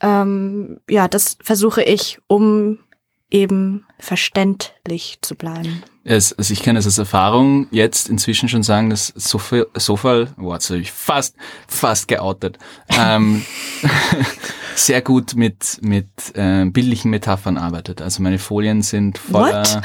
[0.00, 2.78] ähm, ja, das versuche ich, um
[3.30, 5.82] eben verständlich zu bleiben.
[6.04, 10.54] Es, also ich kann es aus Erfahrung jetzt inzwischen schon sagen, dass Sofa, Sofa oh,
[10.54, 11.36] jetzt habe ich fast,
[11.66, 13.44] fast geoutet, ähm,
[14.74, 18.00] sehr gut mit, mit äh, bildlichen Metaphern arbeitet.
[18.00, 19.62] Also meine Folien sind voller...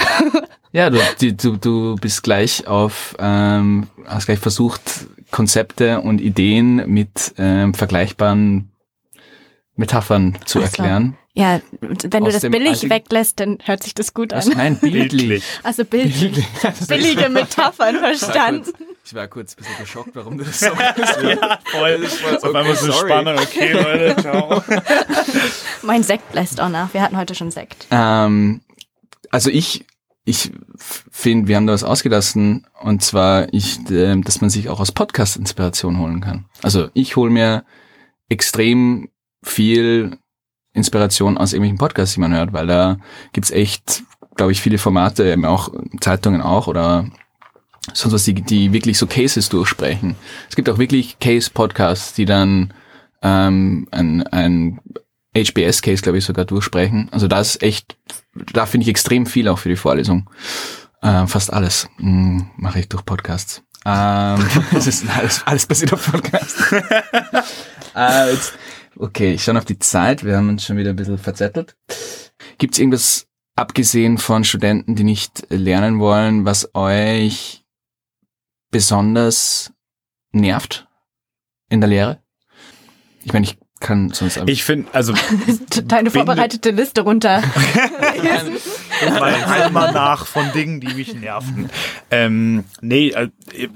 [0.75, 0.99] Ja, du,
[1.33, 4.81] du, du bist gleich auf, ähm, hast gleich versucht,
[5.29, 8.71] Konzepte und Ideen mit ähm, vergleichbaren
[9.75, 10.65] Metaphern zu Ach so.
[10.65, 11.15] erklären.
[11.35, 14.47] Ja, wenn du das billig weglässt, dann hört sich das gut Was?
[14.47, 14.57] an.
[14.57, 15.43] Nein, bildlich.
[15.63, 16.45] Also bildlich.
[16.87, 18.71] Billige Metaphern verstanden.
[19.03, 20.77] Ich war kurz ein bisschen geschockt, warum du das sagst.
[21.23, 22.05] Ja, voll.
[22.05, 22.91] Auf Okay, einmal so.
[22.91, 23.35] Spannung.
[23.39, 24.63] Okay, Leute, ciao.
[25.81, 26.93] Mein Sekt lässt auch nach.
[26.93, 27.87] Wir hatten heute schon Sekt.
[27.89, 28.61] Ähm,
[29.31, 29.85] also ich,
[30.25, 34.79] ich finde, wir haben da was ausgelassen und zwar, ich, äh, dass man sich auch
[34.79, 36.45] aus Podcast Inspiration holen kann.
[36.61, 37.65] Also ich hole mir
[38.29, 39.09] extrem
[39.43, 40.17] viel
[40.73, 42.97] Inspiration aus irgendwelchen Podcasts, die man hört, weil da
[43.31, 44.03] gibt's echt,
[44.35, 47.05] glaube ich, viele Formate, eben auch Zeitungen auch oder
[47.93, 50.15] sonst was, die, die wirklich so Cases durchsprechen.
[50.49, 52.73] Es gibt auch wirklich Case-Podcasts, die dann
[53.21, 54.79] ähm, ein, ein
[55.35, 57.09] HBS-Case, glaube ich, sogar durchsprechen.
[57.11, 57.97] Also da ist echt,
[58.53, 60.29] da finde ich extrem viel auch für die Vorlesung.
[61.01, 63.61] Äh, fast alles mm, mache ich durch Podcasts.
[63.85, 66.71] Ähm, es ist alles, alles passiert auf Podcasts.
[67.95, 68.53] äh, jetzt,
[68.97, 70.23] okay, ich schaue auf die Zeit.
[70.23, 71.75] Wir haben uns schon wieder ein bisschen verzettelt.
[72.57, 77.63] Gibt es irgendwas, abgesehen von Studenten, die nicht lernen wollen, was euch
[78.71, 79.71] besonders
[80.31, 80.87] nervt
[81.69, 82.23] in der Lehre?
[83.23, 85.13] Ich meine, ich kann sonst einfach Ich finde, also
[85.85, 87.43] Deine vorbereitete Liste runter.
[89.19, 91.69] mal einmal nach von Dingen, die mich nerven.
[92.09, 93.29] Ähm, nee, äh,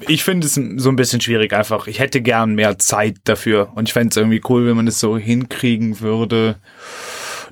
[0.07, 1.87] ich finde es so ein bisschen schwierig einfach.
[1.87, 4.99] Ich hätte gern mehr Zeit dafür und ich fände es irgendwie cool, wenn man es
[4.99, 6.55] so hinkriegen würde,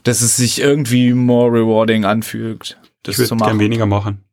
[0.04, 2.78] dass es sich irgendwie more rewarding anfühlt.
[3.04, 3.60] Das Ich würde gern machen.
[3.60, 4.25] weniger machen.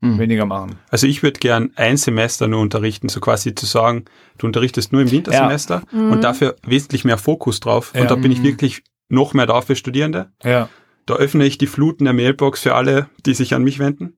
[0.00, 0.76] Weniger machen.
[0.88, 4.06] Also ich würde gern ein Semester nur unterrichten, so quasi zu sagen,
[4.38, 7.92] du unterrichtest nur im Wintersemester und dafür wesentlich mehr Fokus drauf.
[7.94, 8.02] Ja.
[8.02, 10.30] Und da bin ich wirklich noch mehr da für Studierende.
[10.42, 10.68] Ja.
[11.06, 14.16] Da öffne ich die Fluten der Mailbox für alle, die sich an mich wenden.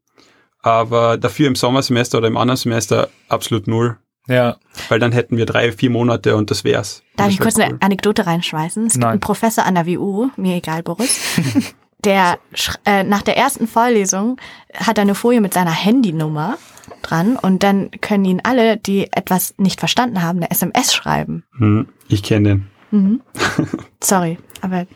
[0.60, 3.96] Aber dafür im Sommersemester oder im anderen Semester absolut null.
[4.28, 4.58] Ja.
[4.88, 7.02] Weil dann hätten wir drei, vier Monate und das wär's.
[7.16, 7.64] Darf Das ich wär kurz cool.
[7.64, 8.86] eine Anekdote reinschmeißen?
[8.86, 9.10] Es gibt Nein.
[9.12, 11.20] einen Professor an der WU, mir egal, Boris,
[12.04, 12.38] der
[12.84, 14.38] äh, nach der ersten Vorlesung
[14.74, 16.58] hat er eine Folie mit seiner Handynummer
[17.02, 21.44] dran und dann können ihn alle, die etwas nicht verstanden haben, eine SMS schreiben.
[21.58, 22.66] Hm, ich kenne den.
[22.90, 23.20] Mhm.
[24.02, 24.86] Sorry, aber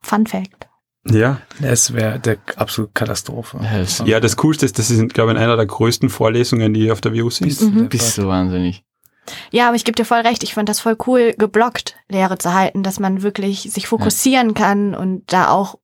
[0.00, 0.66] Fun Fact.
[1.10, 1.40] Ja.
[1.60, 3.58] Das wäre der absolute Katastrophe.
[3.62, 6.74] Ja, das- Ja, das Coolste ist, das ist, glaube ich, in einer der größten Vorlesungen,
[6.74, 7.58] die auf der WU sind.
[7.60, 7.88] Mhm.
[7.88, 8.84] bist du wahnsinnig.
[9.50, 10.42] Ja, aber ich gebe dir voll recht.
[10.42, 14.94] Ich fand das voll cool, geblockt Lehre zu halten, dass man wirklich sich fokussieren kann
[14.94, 15.76] und da auch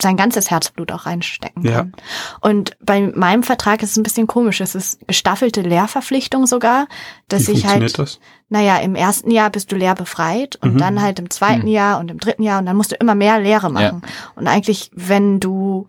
[0.00, 1.76] sein ganzes Herzblut auch reinstecken Ja.
[1.76, 1.92] kann.
[2.40, 4.60] Und bei meinem Vertrag ist es ein bisschen komisch.
[4.60, 6.88] Es ist gestaffelte Lehrverpflichtung sogar,
[7.28, 8.18] dass Wie ich funktioniert halt, das?
[8.48, 10.78] naja, im ersten Jahr bist du lehrbefreit und Mhm.
[10.78, 13.38] dann halt im zweiten Jahr und im dritten Jahr und dann musst du immer mehr
[13.38, 14.02] Lehre machen.
[14.34, 15.86] Und eigentlich, wenn du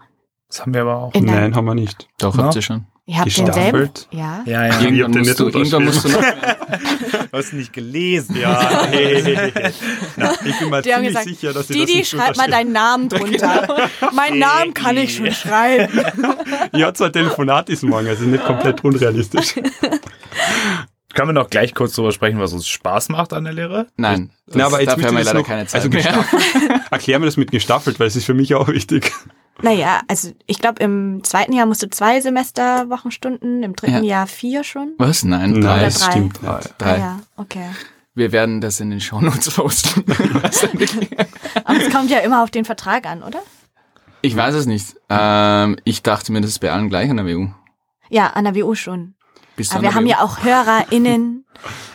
[0.48, 1.14] Das haben wir aber auch.
[1.16, 2.08] Nein, haben wir nicht.
[2.20, 2.44] Doch, Ja.
[2.44, 2.86] habt ihr schon.
[3.06, 4.08] Ihr habt denselben, Gestaffelt?
[4.12, 4.44] ja.
[4.46, 4.80] Ja, ja.
[4.80, 6.22] Ich Irgendwann den musst, du, irgendwann musst du noch,
[7.32, 8.38] Du hast nicht gelesen.
[8.40, 9.52] Ja, hey.
[10.16, 12.38] Na, ich bin mir Die haben ziemlich gesagt, sicher, dass ich Didi, das nicht schreib
[12.38, 13.90] mal deinen Namen drunter.
[14.14, 15.92] Meinen Namen kann ich schon schreiben.
[16.74, 19.56] Ja, zwei Telefonat ist morgen, also nicht komplett unrealistisch.
[21.16, 23.88] Können wir noch gleich kurz darüber sprechen, was uns Spaß macht an der Lehre?
[23.98, 26.26] nein, Na, aber jetzt dafür haben wir ihr leider das noch- keine Zeit also mehr.
[26.92, 29.12] Erklär mir das mit gestaffelt, weil es ist für mich auch wichtig.
[29.64, 34.18] Naja, also ich glaube, im zweiten Jahr musst du zwei Semesterwochenstunden, im dritten Ja.
[34.18, 34.94] Jahr vier schon.
[34.98, 35.24] Was?
[35.24, 35.80] Nein, Nein, drei.
[35.80, 36.12] das drei.
[36.12, 36.74] stimmt nicht.
[36.78, 36.94] Drei.
[36.96, 37.70] Ah, ja, okay.
[38.14, 40.04] Wir werden das in den Shownotes posten.
[41.64, 43.40] Aber es kommt ja immer auf den Vertrag an, oder?
[44.22, 44.96] ich weiß es nicht.
[45.10, 47.48] Ähm, ich dachte mir, das ist bei allen gleich an der WU.
[48.10, 49.16] Ja, an der WU schon.
[49.58, 50.10] Bist du Aber wir der haben WU?
[50.10, 51.46] ja auch HörerInnen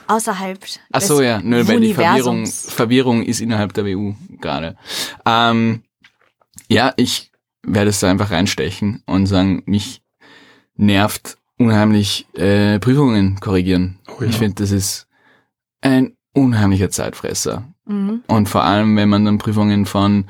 [0.08, 0.58] außerhalb
[0.92, 2.46] Ach so, des ja, nö, weil die Verwirrung.
[2.46, 4.76] Verwirrung ist innerhalb der WU gerade.
[5.24, 5.82] Ähm,
[6.68, 7.27] ja, ich
[7.74, 10.02] werde es da einfach reinstechen und sagen, mich
[10.76, 13.98] nervt unheimlich äh, Prüfungen korrigieren.
[14.08, 14.28] Oh ja.
[14.28, 15.06] Ich finde, das ist
[15.80, 17.64] ein unheimlicher Zeitfresser.
[17.86, 18.22] Mhm.
[18.26, 20.26] Und vor allem, wenn man dann Prüfungen von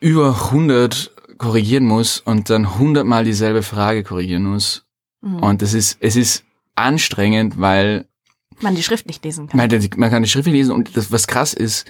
[0.00, 4.84] über 100 korrigieren muss und dann 100 mal dieselbe Frage korrigieren muss.
[5.20, 5.38] Mhm.
[5.40, 8.06] Und das ist, es ist anstrengend, weil
[8.60, 9.58] Man die Schrift nicht lesen kann.
[9.58, 11.86] man, man kann die Schrift lesen und das, was krass ist,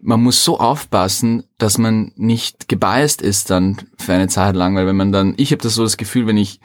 [0.00, 4.86] man muss so aufpassen, dass man nicht gebiased ist dann für eine Zeit lang, weil
[4.86, 6.60] wenn man dann, ich habe das so das Gefühl, wenn ich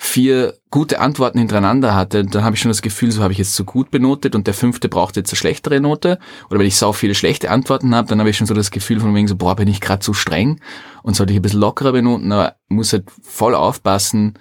[0.00, 3.56] vier gute Antworten hintereinander hatte, dann habe ich schon das Gefühl, so habe ich jetzt
[3.56, 6.20] so gut benotet und der fünfte braucht jetzt eine schlechtere Note.
[6.48, 9.00] Oder wenn ich sau viele schlechte Antworten habe, dann habe ich schon so das Gefühl
[9.00, 10.60] von wegen so, boah, bin ich gerade zu streng
[11.02, 14.34] und sollte ich ein bisschen lockerer benoten, aber muss halt voll aufpassen,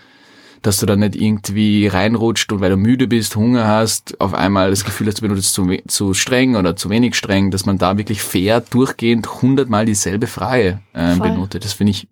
[0.67, 4.69] dass du dann nicht irgendwie reinrutscht und weil du müde bist, Hunger hast, auf einmal
[4.69, 7.97] das Gefühl hast, du benutzt zu, zu streng oder zu wenig streng, dass man da
[7.97, 11.29] wirklich fair durchgehend hundertmal dieselbe Frage äh, Voll.
[11.29, 11.63] benotet.
[11.63, 12.09] Das finde ich,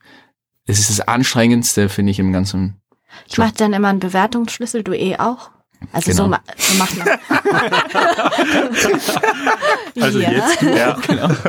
[0.66, 2.80] das ist das Anstrengendste, finde ich, im ganzen
[3.28, 5.52] Ich mache dann immer einen Bewertungsschlüssel, du eh auch.
[5.92, 6.38] Also so, Genau.
[6.38, 7.08] ma so macht man.
[10.02, 10.32] Also ja.
[10.32, 10.98] jetzt Ja.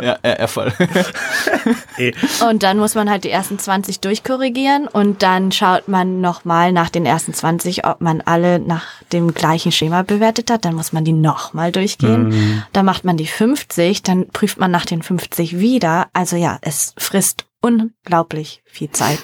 [0.01, 0.73] ja, äh, Erfolg.
[2.49, 6.91] Und dann muss man halt die ersten 20 durchkorrigieren und dann schaut man nochmal nach
[6.91, 10.65] den ersten 20, ob man alle nach dem gleichen Schema bewertet hat.
[10.65, 12.29] Dann muss man die nochmal durchgehen.
[12.29, 12.63] Mhm.
[12.73, 16.09] Dann macht man die 50, dann prüft man nach den 50 wieder.
[16.13, 19.19] Also ja, es frisst unglaublich viel Zeit.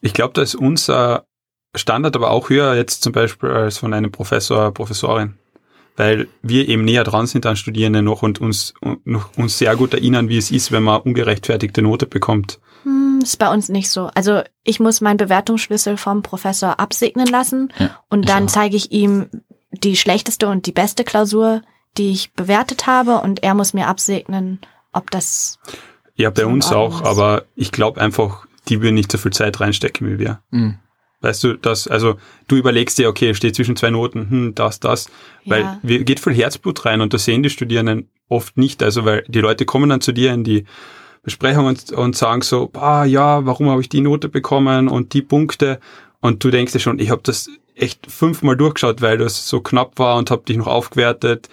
[0.00, 1.26] Ich glaube, da ist unser
[1.74, 5.34] Standard aber auch höher jetzt zum Beispiel als von einem Professor, Professorin.
[5.96, 9.76] Weil wir eben näher dran sind an Studierenden noch und uns, und noch uns sehr
[9.76, 12.60] gut erinnern, wie es ist, wenn man ungerechtfertigte Note bekommt.
[12.84, 14.10] Hm, ist bei uns nicht so.
[14.14, 18.50] Also ich muss meinen Bewertungsschlüssel vom Professor absegnen lassen Ja, und dann auch.
[18.50, 19.26] zeige ich ihm
[19.70, 21.60] die schlechteste und die beste Klausur,
[21.98, 24.60] die ich bewertet habe und er muss mir absegnen,
[24.94, 25.58] ob das
[26.14, 27.06] Ja, bei So uns auch, ist.
[27.06, 30.40] aber ich glaube einfach, die würden nicht so viel Zeit reinstecken wie wir.
[30.50, 30.78] Mhm.
[31.22, 32.16] Weißt du, dass, also
[32.48, 35.08] du überlegst dir, okay, steht zwischen zwei Noten, hm, das, das,
[35.46, 35.78] weil Ja.
[35.82, 38.82] wir, geht viel Herzblut rein und das sehen die Studierenden oft nicht.
[38.82, 40.64] Also weil die Leute kommen dann zu dir in die
[41.22, 45.22] Besprechung und, und sagen so, ah ja, warum habe ich die Note bekommen und die
[45.22, 45.78] Punkte
[46.20, 49.98] und du denkst dir schon, ich habe das echt fünfmal durchgeschaut, weil das so knapp
[49.98, 51.48] war und habe dich noch aufgewertet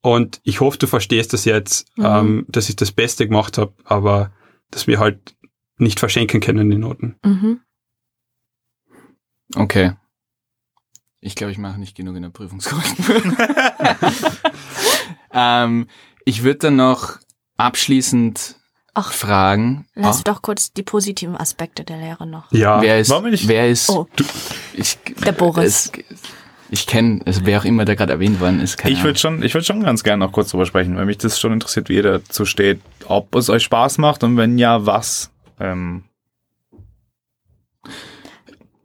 [0.00, 2.04] und ich hoffe, du verstehst das jetzt, Mhm.
[2.06, 4.30] ähm, dass ich das Beste gemacht habe, aber
[4.70, 5.34] dass wir halt
[5.78, 7.16] nicht verschenken können, die Noten.
[7.24, 7.60] mhm.
[9.54, 9.92] Okay.
[11.20, 13.22] Ich glaube, ich mache nicht genug in der Prüfungskorrektur.
[15.32, 15.88] ähm,
[16.24, 17.18] ich würde dann noch
[17.56, 18.56] abschließend
[18.94, 19.12] Ach.
[19.12, 22.50] fragen, Lass ah, doch kurz die positiven Aspekte der Lehre noch.
[22.52, 24.06] Ja, wer ist, wir nicht- wer ist, Oh.
[24.74, 25.86] ich, Der Boris.
[25.86, 25.92] Es,
[26.70, 29.42] ich kenne, also wer auch immer da gerade erwähnt worden ist, keine Ich würde schon,
[29.42, 31.94] ich würde schon ganz gerne noch kurz drüber sprechen, weil mich das schon interessiert, wie
[31.96, 35.30] ihr dazu steht, ob es euch Spaß macht und wenn ja, was.
[35.58, 36.04] Ähm,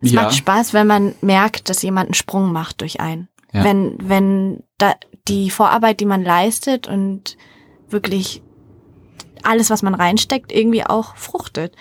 [0.03, 3.29] Es ja, macht Spaß, wenn man merkt, dass jemand einen Sprung macht durch einen.
[3.53, 3.63] Ja.
[3.63, 4.95] Wenn, wenn da
[5.27, 7.37] die Vorarbeit, die man leistet und
[7.87, 8.41] wirklich
[9.43, 11.75] alles, was man reinsteckt, irgendwie auch fruchtet.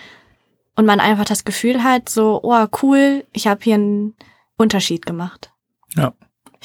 [0.75, 4.15] Und man einfach das Gefühl hat, so, oh cool, ich habe hier einen
[4.57, 5.51] Unterschied gemacht.
[5.95, 6.13] ja.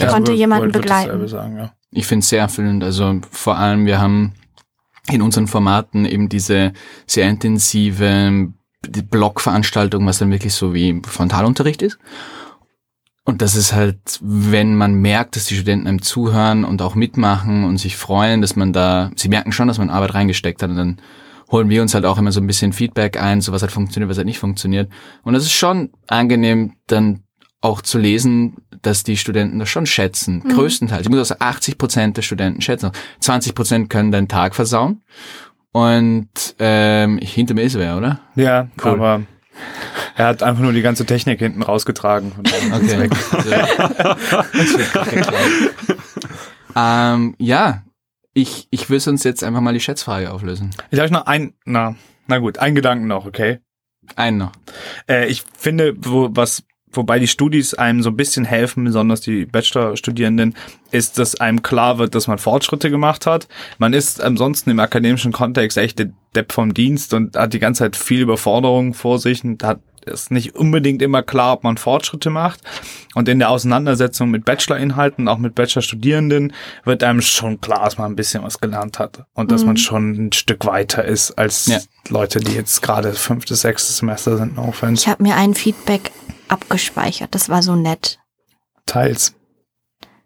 [0.01, 1.27] Ich konnte jemanden begleiten.
[1.27, 1.73] Sagen, ja.
[1.91, 2.85] ich finde es sehr erfüllend.
[2.85, 4.33] Also vor allem, wir haben
[5.11, 6.73] in unseren Formaten eben diese
[7.05, 8.53] sehr intensive
[8.87, 11.99] die Blockveranstaltung, was dann wirklich so wie Frontalunterricht ist.
[13.25, 17.65] Und das ist halt, wenn man merkt, dass die Studenten einem zuhören und auch mitmachen
[17.65, 20.77] und sich freuen, dass man da, sie merken schon, dass man Arbeit reingesteckt hat und
[20.77, 20.97] dann
[21.51, 24.09] holen wir uns halt auch immer so ein bisschen Feedback ein, so was hat funktioniert,
[24.11, 24.91] was hat nicht funktioniert.
[25.25, 27.25] Und es ist schon angenehm, dann
[27.61, 30.51] auch zu lesen, dass die Studenten das schon schätzen, Mhm.
[30.51, 31.03] größtenteils.
[31.03, 32.93] Ich muss sagen, 80 Prozent der Studenten schätzen.
[33.21, 35.03] 20 Prozent können deinen Tag versauen.
[35.73, 38.21] Und ähm, hinter mir ist wer, oder?
[38.35, 38.91] Ja, Cool.
[38.93, 39.23] aber
[40.17, 42.33] er hat einfach nur die ganze Technik hinten rausgetragen.
[42.45, 42.99] Es Okay.
[43.01, 43.11] weg.
[45.11, 45.75] Geklaut.
[46.77, 47.83] ähm, ja,
[48.35, 50.71] ich, ich will uns jetzt einfach mal die Schätzfrage auflösen.
[50.91, 51.97] Ich habe noch ein, na,
[52.27, 53.59] na gut, einen Gedanken noch, okay?
[54.17, 54.53] Einen noch.
[55.09, 56.63] Äh, ich finde, wo, was,
[56.93, 60.55] wobei die Studis einem so ein bisschen helfen, besonders die Bachelorstudierenden,
[60.91, 63.49] ist, dass einem klar wird, dass man Fortschritte gemacht hat.
[63.79, 67.85] Man ist ansonsten im akademischen Kontext echt der Depp vom Dienst und hat die ganze
[67.85, 72.31] Zeit viel Überforderung vor sich und hat ist nicht unbedingt immer klar, ob man Fortschritte
[72.31, 72.61] macht.
[73.15, 76.53] Und in der Auseinandersetzung mit Bachelor-Inhalten, auch mit Bachelor-Studierenden,
[76.85, 80.29] wird einem schon klar, dass man ein bisschen was gelernt hat und dass man schon
[80.29, 81.79] ein Stück weiter ist als Ja.
[82.09, 84.59] Leute, die jetzt gerade fünftes, sechstes Semester sind.
[84.59, 85.03] Offense.
[85.03, 86.11] Ich habe mir ein Feedback
[86.51, 87.35] abgespeichert.
[87.35, 88.19] Das war so nett.
[88.87, 89.35] Teils.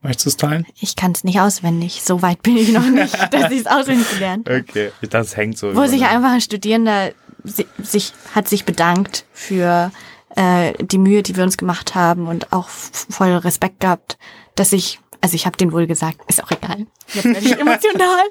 [0.01, 0.67] Möchtest du es teilen?
[0.81, 2.03] Ich kann es nicht auswendig.
[2.03, 4.49] So weit bin ich noch nicht, dass ich es auswendig gelernt.
[4.51, 4.91] Okay.
[5.09, 5.69] Das hängt so.
[5.69, 7.13] Wo über- sich einfach ein Studierender
[7.45, 9.93] si- sich hat sich bedankt für
[10.35, 14.19] äh, die Mühe, die wir uns gemacht haben und auch voll Respekt gehabt,
[14.57, 16.87] dass ich, also ich habe den wohl gesagt, ist auch egal.
[17.13, 18.25] Jetzt werde ich emotional.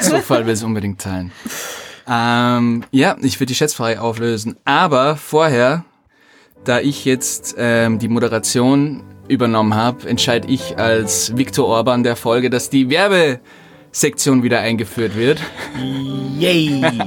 [0.00, 1.30] Zufall will es unbedingt teilen.
[2.08, 4.56] Ähm, ja, ich würde die Schätzfrage auflösen.
[4.64, 5.84] Aber vorher,
[6.64, 12.50] da ich jetzt ähm, die Moderation übernommen habe, entscheide ich als Viktor Orban der Folge,
[12.50, 15.40] dass die Werbesektion wieder eingeführt wird.
[16.38, 16.84] Yay!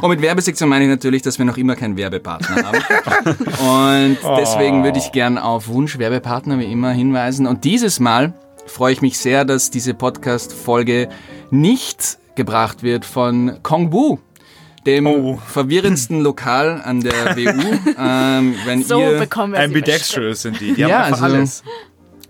[0.00, 4.16] Und mit Werbesektion meine ich natürlich, dass wir noch immer keinen Werbepartner haben.
[4.18, 7.46] Und deswegen würde ich gern auf Wunsch Werbepartner wie immer hinweisen.
[7.46, 8.34] Und dieses Mal
[8.66, 11.08] freue ich mich sehr, dass diese Podcast-Folge
[11.50, 14.18] nicht gebracht wird von Kongbu,
[14.86, 15.38] dem Oh.
[15.46, 17.78] verwirrendsten Lokal an der WU.
[17.98, 20.74] ähm, wenn So ihr, bekommen wir sie Ambidextrous sind die.
[20.74, 21.62] Die Ja, haben einfach also- alles.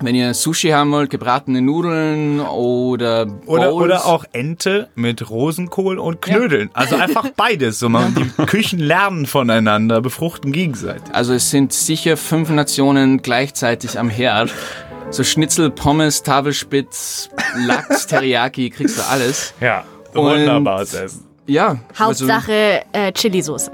[0.01, 3.85] wenn ihr Sushi haben wollt, gebratene Nudeln oder Oder, Bowls.
[3.85, 6.71] oder auch Ente mit Rosenkohl und Knödeln.
[6.75, 7.79] Also einfach beides.
[7.79, 11.15] So man, die Küchen lernen voneinander, befruchten gegenseitig.
[11.15, 14.53] Also es sind sicher fünf Nationen gleichzeitig am Herd.
[15.11, 17.31] So Schnitzel, Pommes, Tafelspitz,
[17.67, 19.55] Lachs, Teriyaki, kriegst du alles.
[19.61, 19.85] Ja.
[20.13, 21.24] Und- Wunderbares Essen.
[21.47, 21.79] Ja.
[21.99, 23.71] Hauptsache äh, Chili-Soße.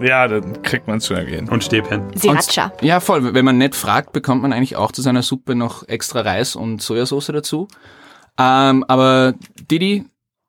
[0.00, 1.48] Ja, dann kriegt man es schon ergehen.
[1.48, 2.16] Und Stäbchen.
[2.16, 2.72] Sriracha.
[2.74, 3.34] Also, ja, voll.
[3.34, 6.80] Wenn man nett fragt, bekommt man eigentlich auch zu seiner Suppe noch extra Reis und
[6.80, 7.68] Sojasauce dazu.
[8.38, 9.34] Ähm, aber
[9.70, 10.04] Didi,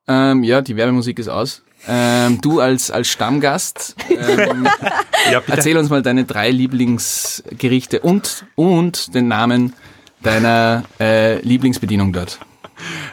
[0.08, 1.64] ähm, ja, die Werbemusik ist aus.
[1.88, 4.68] Ähm, du als, als Stammgast, ähm,
[5.32, 9.74] Ja, erzähl uns mal deine drei Lieblingsgerichte und, und den Namen
[10.22, 12.40] deiner äh, Lieblingsbedienung dort.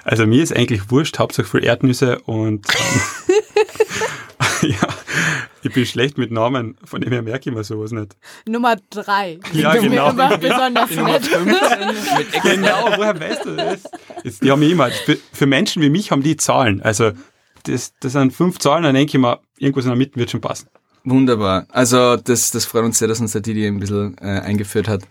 [0.04, 2.66] Also mir ist eigentlich wurscht, Hauptsache für Erdnüsse und
[3.28, 3.36] ähm,
[4.62, 4.88] ja,
[5.62, 8.16] ich bin schlecht mit Namen, von dem her merke ich mir sowas nicht.
[8.46, 9.38] Nummer drei.
[9.52, 10.10] Ja, mir genau.
[10.10, 11.30] Immer besonders nett.
[12.42, 13.82] Genau, woher weißt du das?
[14.24, 16.82] Jetzt, die haben immer, für, für Menschen wie mich haben die Zahlen.
[16.82, 17.12] Also
[17.64, 20.40] das, das sind fünf Zahlen, dann denke ich mir, irgendwas in der Mitte wird schon
[20.40, 20.68] passen.
[21.08, 21.66] Wunderbar.
[21.70, 25.02] Also das, das freut uns sehr, dass uns der Didi ein bisschen äh, eingeführt hat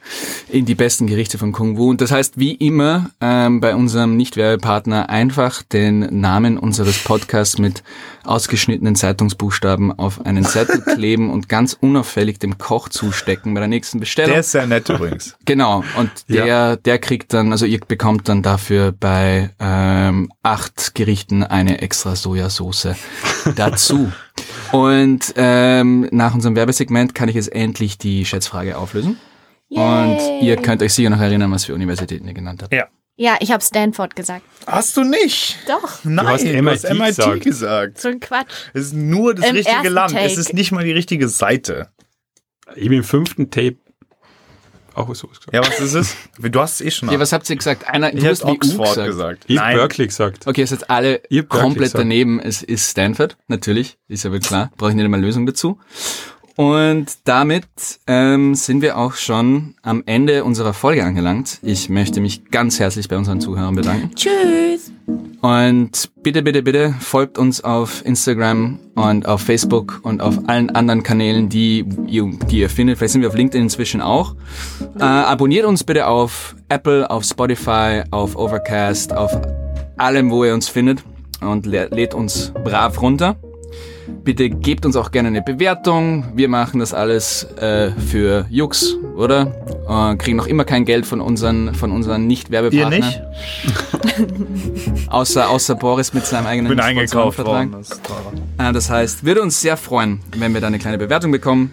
[0.49, 1.89] in die besten Gerichte von Kung Wu.
[1.89, 7.81] Und das heißt, wie immer ähm, bei unserem Nicht-Werbepartner einfach den Namen unseres Podcasts mit
[8.25, 14.01] ausgeschnittenen Zeitungsbuchstaben auf einen Zettel kleben und ganz unauffällig dem Koch zustecken bei der nächsten
[14.01, 14.31] Bestellung.
[14.31, 15.37] Der ist sehr nett übrigens.
[15.45, 16.75] Genau, und der, Ja.
[16.75, 22.89] der kriegt dann, also ihr bekommt dann dafür bei ähm, acht Gerichten eine extra Sojasauce
[23.55, 24.11] dazu.
[24.71, 29.17] Und ähm, nach unserem Werbesegment kann ich jetzt endlich die Schätzfrage auflösen.
[29.69, 32.73] Und ihr könnt euch sicher noch erinnern, was für Universitäten ihr genannt habt.
[32.73, 32.87] Ja.
[33.17, 34.43] Ja, ich habe Stanford gesagt.
[34.67, 35.57] Hast du nicht?
[35.69, 37.41] Doch, Nein, hast MIT gesagt.
[37.41, 38.01] gesagt.
[38.01, 38.51] so ein Quatsch.
[38.73, 40.13] Es ist nur das Im richtige Land.
[40.13, 40.41] Es Take.
[40.41, 41.87] ist nicht mal die richtige Seite.
[42.75, 43.77] Ich bin im fünften Tape
[44.95, 45.47] auch was gesagt.
[45.51, 46.15] Ja, was ist es?
[46.39, 47.09] Du hast es eh schon.
[47.09, 47.87] Ja, was habt ihr gesagt?
[47.87, 49.07] Einer, ich du hätte hast Oxford gesagt.
[49.07, 49.43] gesagt.
[49.47, 50.47] Ich hab Berkeley gesagt.
[50.47, 52.01] Okay, ist jetzt alle Ihr habt Berkeley komplett gesagt.
[52.01, 52.39] daneben.
[52.39, 54.71] Es ist Stanford, natürlich, ist aber klar.
[54.77, 55.79] Brauche ich nicht einmal Lösung dazu.
[56.57, 57.65] Und damit
[58.07, 61.59] ähm, sind wir auch schon am Ende unserer Folge angelangt.
[61.61, 64.15] Ich möchte mich ganz herzlich bei unseren Zuhörern bedanken.
[64.15, 64.91] Tschüss.
[65.45, 71.03] Und bitte, bitte, bitte folgt uns auf Instagram und auf Facebook und auf allen anderen
[71.03, 72.97] Kanälen, die ihr, die ihr findet.
[72.97, 74.33] Vielleicht sind wir auf LinkedIn inzwischen auch.
[74.99, 79.37] Äh, abonniert uns bitte auf Apple, auf Spotify, auf Overcast, auf
[79.97, 81.03] allem, wo ihr uns findet
[81.41, 83.35] und lä- lädt uns brav runter.
[84.23, 86.25] Bitte gebt uns auch gerne eine Bewertung.
[86.35, 89.53] Wir machen das alles äh, für Jux, oder?
[89.87, 92.99] Äh, kriegen noch immer kein Geld von unseren, von unseren Ihr Nicht-Werbepartnern.
[92.99, 93.21] nicht?
[95.09, 97.71] Außer, außer Boris mit seinem eigenen Bin eingekauft worden.
[97.71, 98.69] Das ist teurer.
[98.69, 101.71] Äh, Das heißt, würde uns sehr freuen, wenn wir da eine kleine Bewertung bekommen.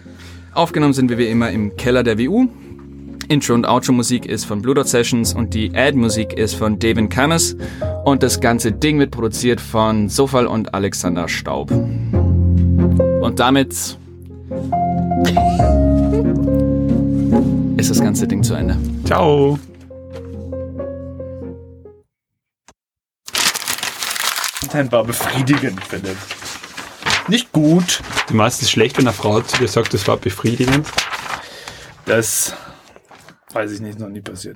[0.53, 2.47] Aufgenommen sind wir wie immer im Keller der WU.
[3.29, 7.55] Intro- und Outro-Musik ist von Blue Dot Sessions und die Ad-Musik ist von Devin Kammers.
[8.03, 11.71] Und das ganze Ding wird produziert von Sofal und Alexander Staub.
[13.23, 13.71] Und damit
[17.77, 18.77] ist das ganze Ding zu Ende.
[19.05, 19.57] Ciao.
[24.59, 26.17] Content war befriedigend, Philipp.
[27.29, 28.01] Nicht gut.
[28.27, 30.85] Du meinst es ist schlecht, wenn eine Frau zu dir sagt, das war befriedigend?
[32.05, 32.53] Das
[33.53, 34.51] weiß ich nicht, noch nie passiert.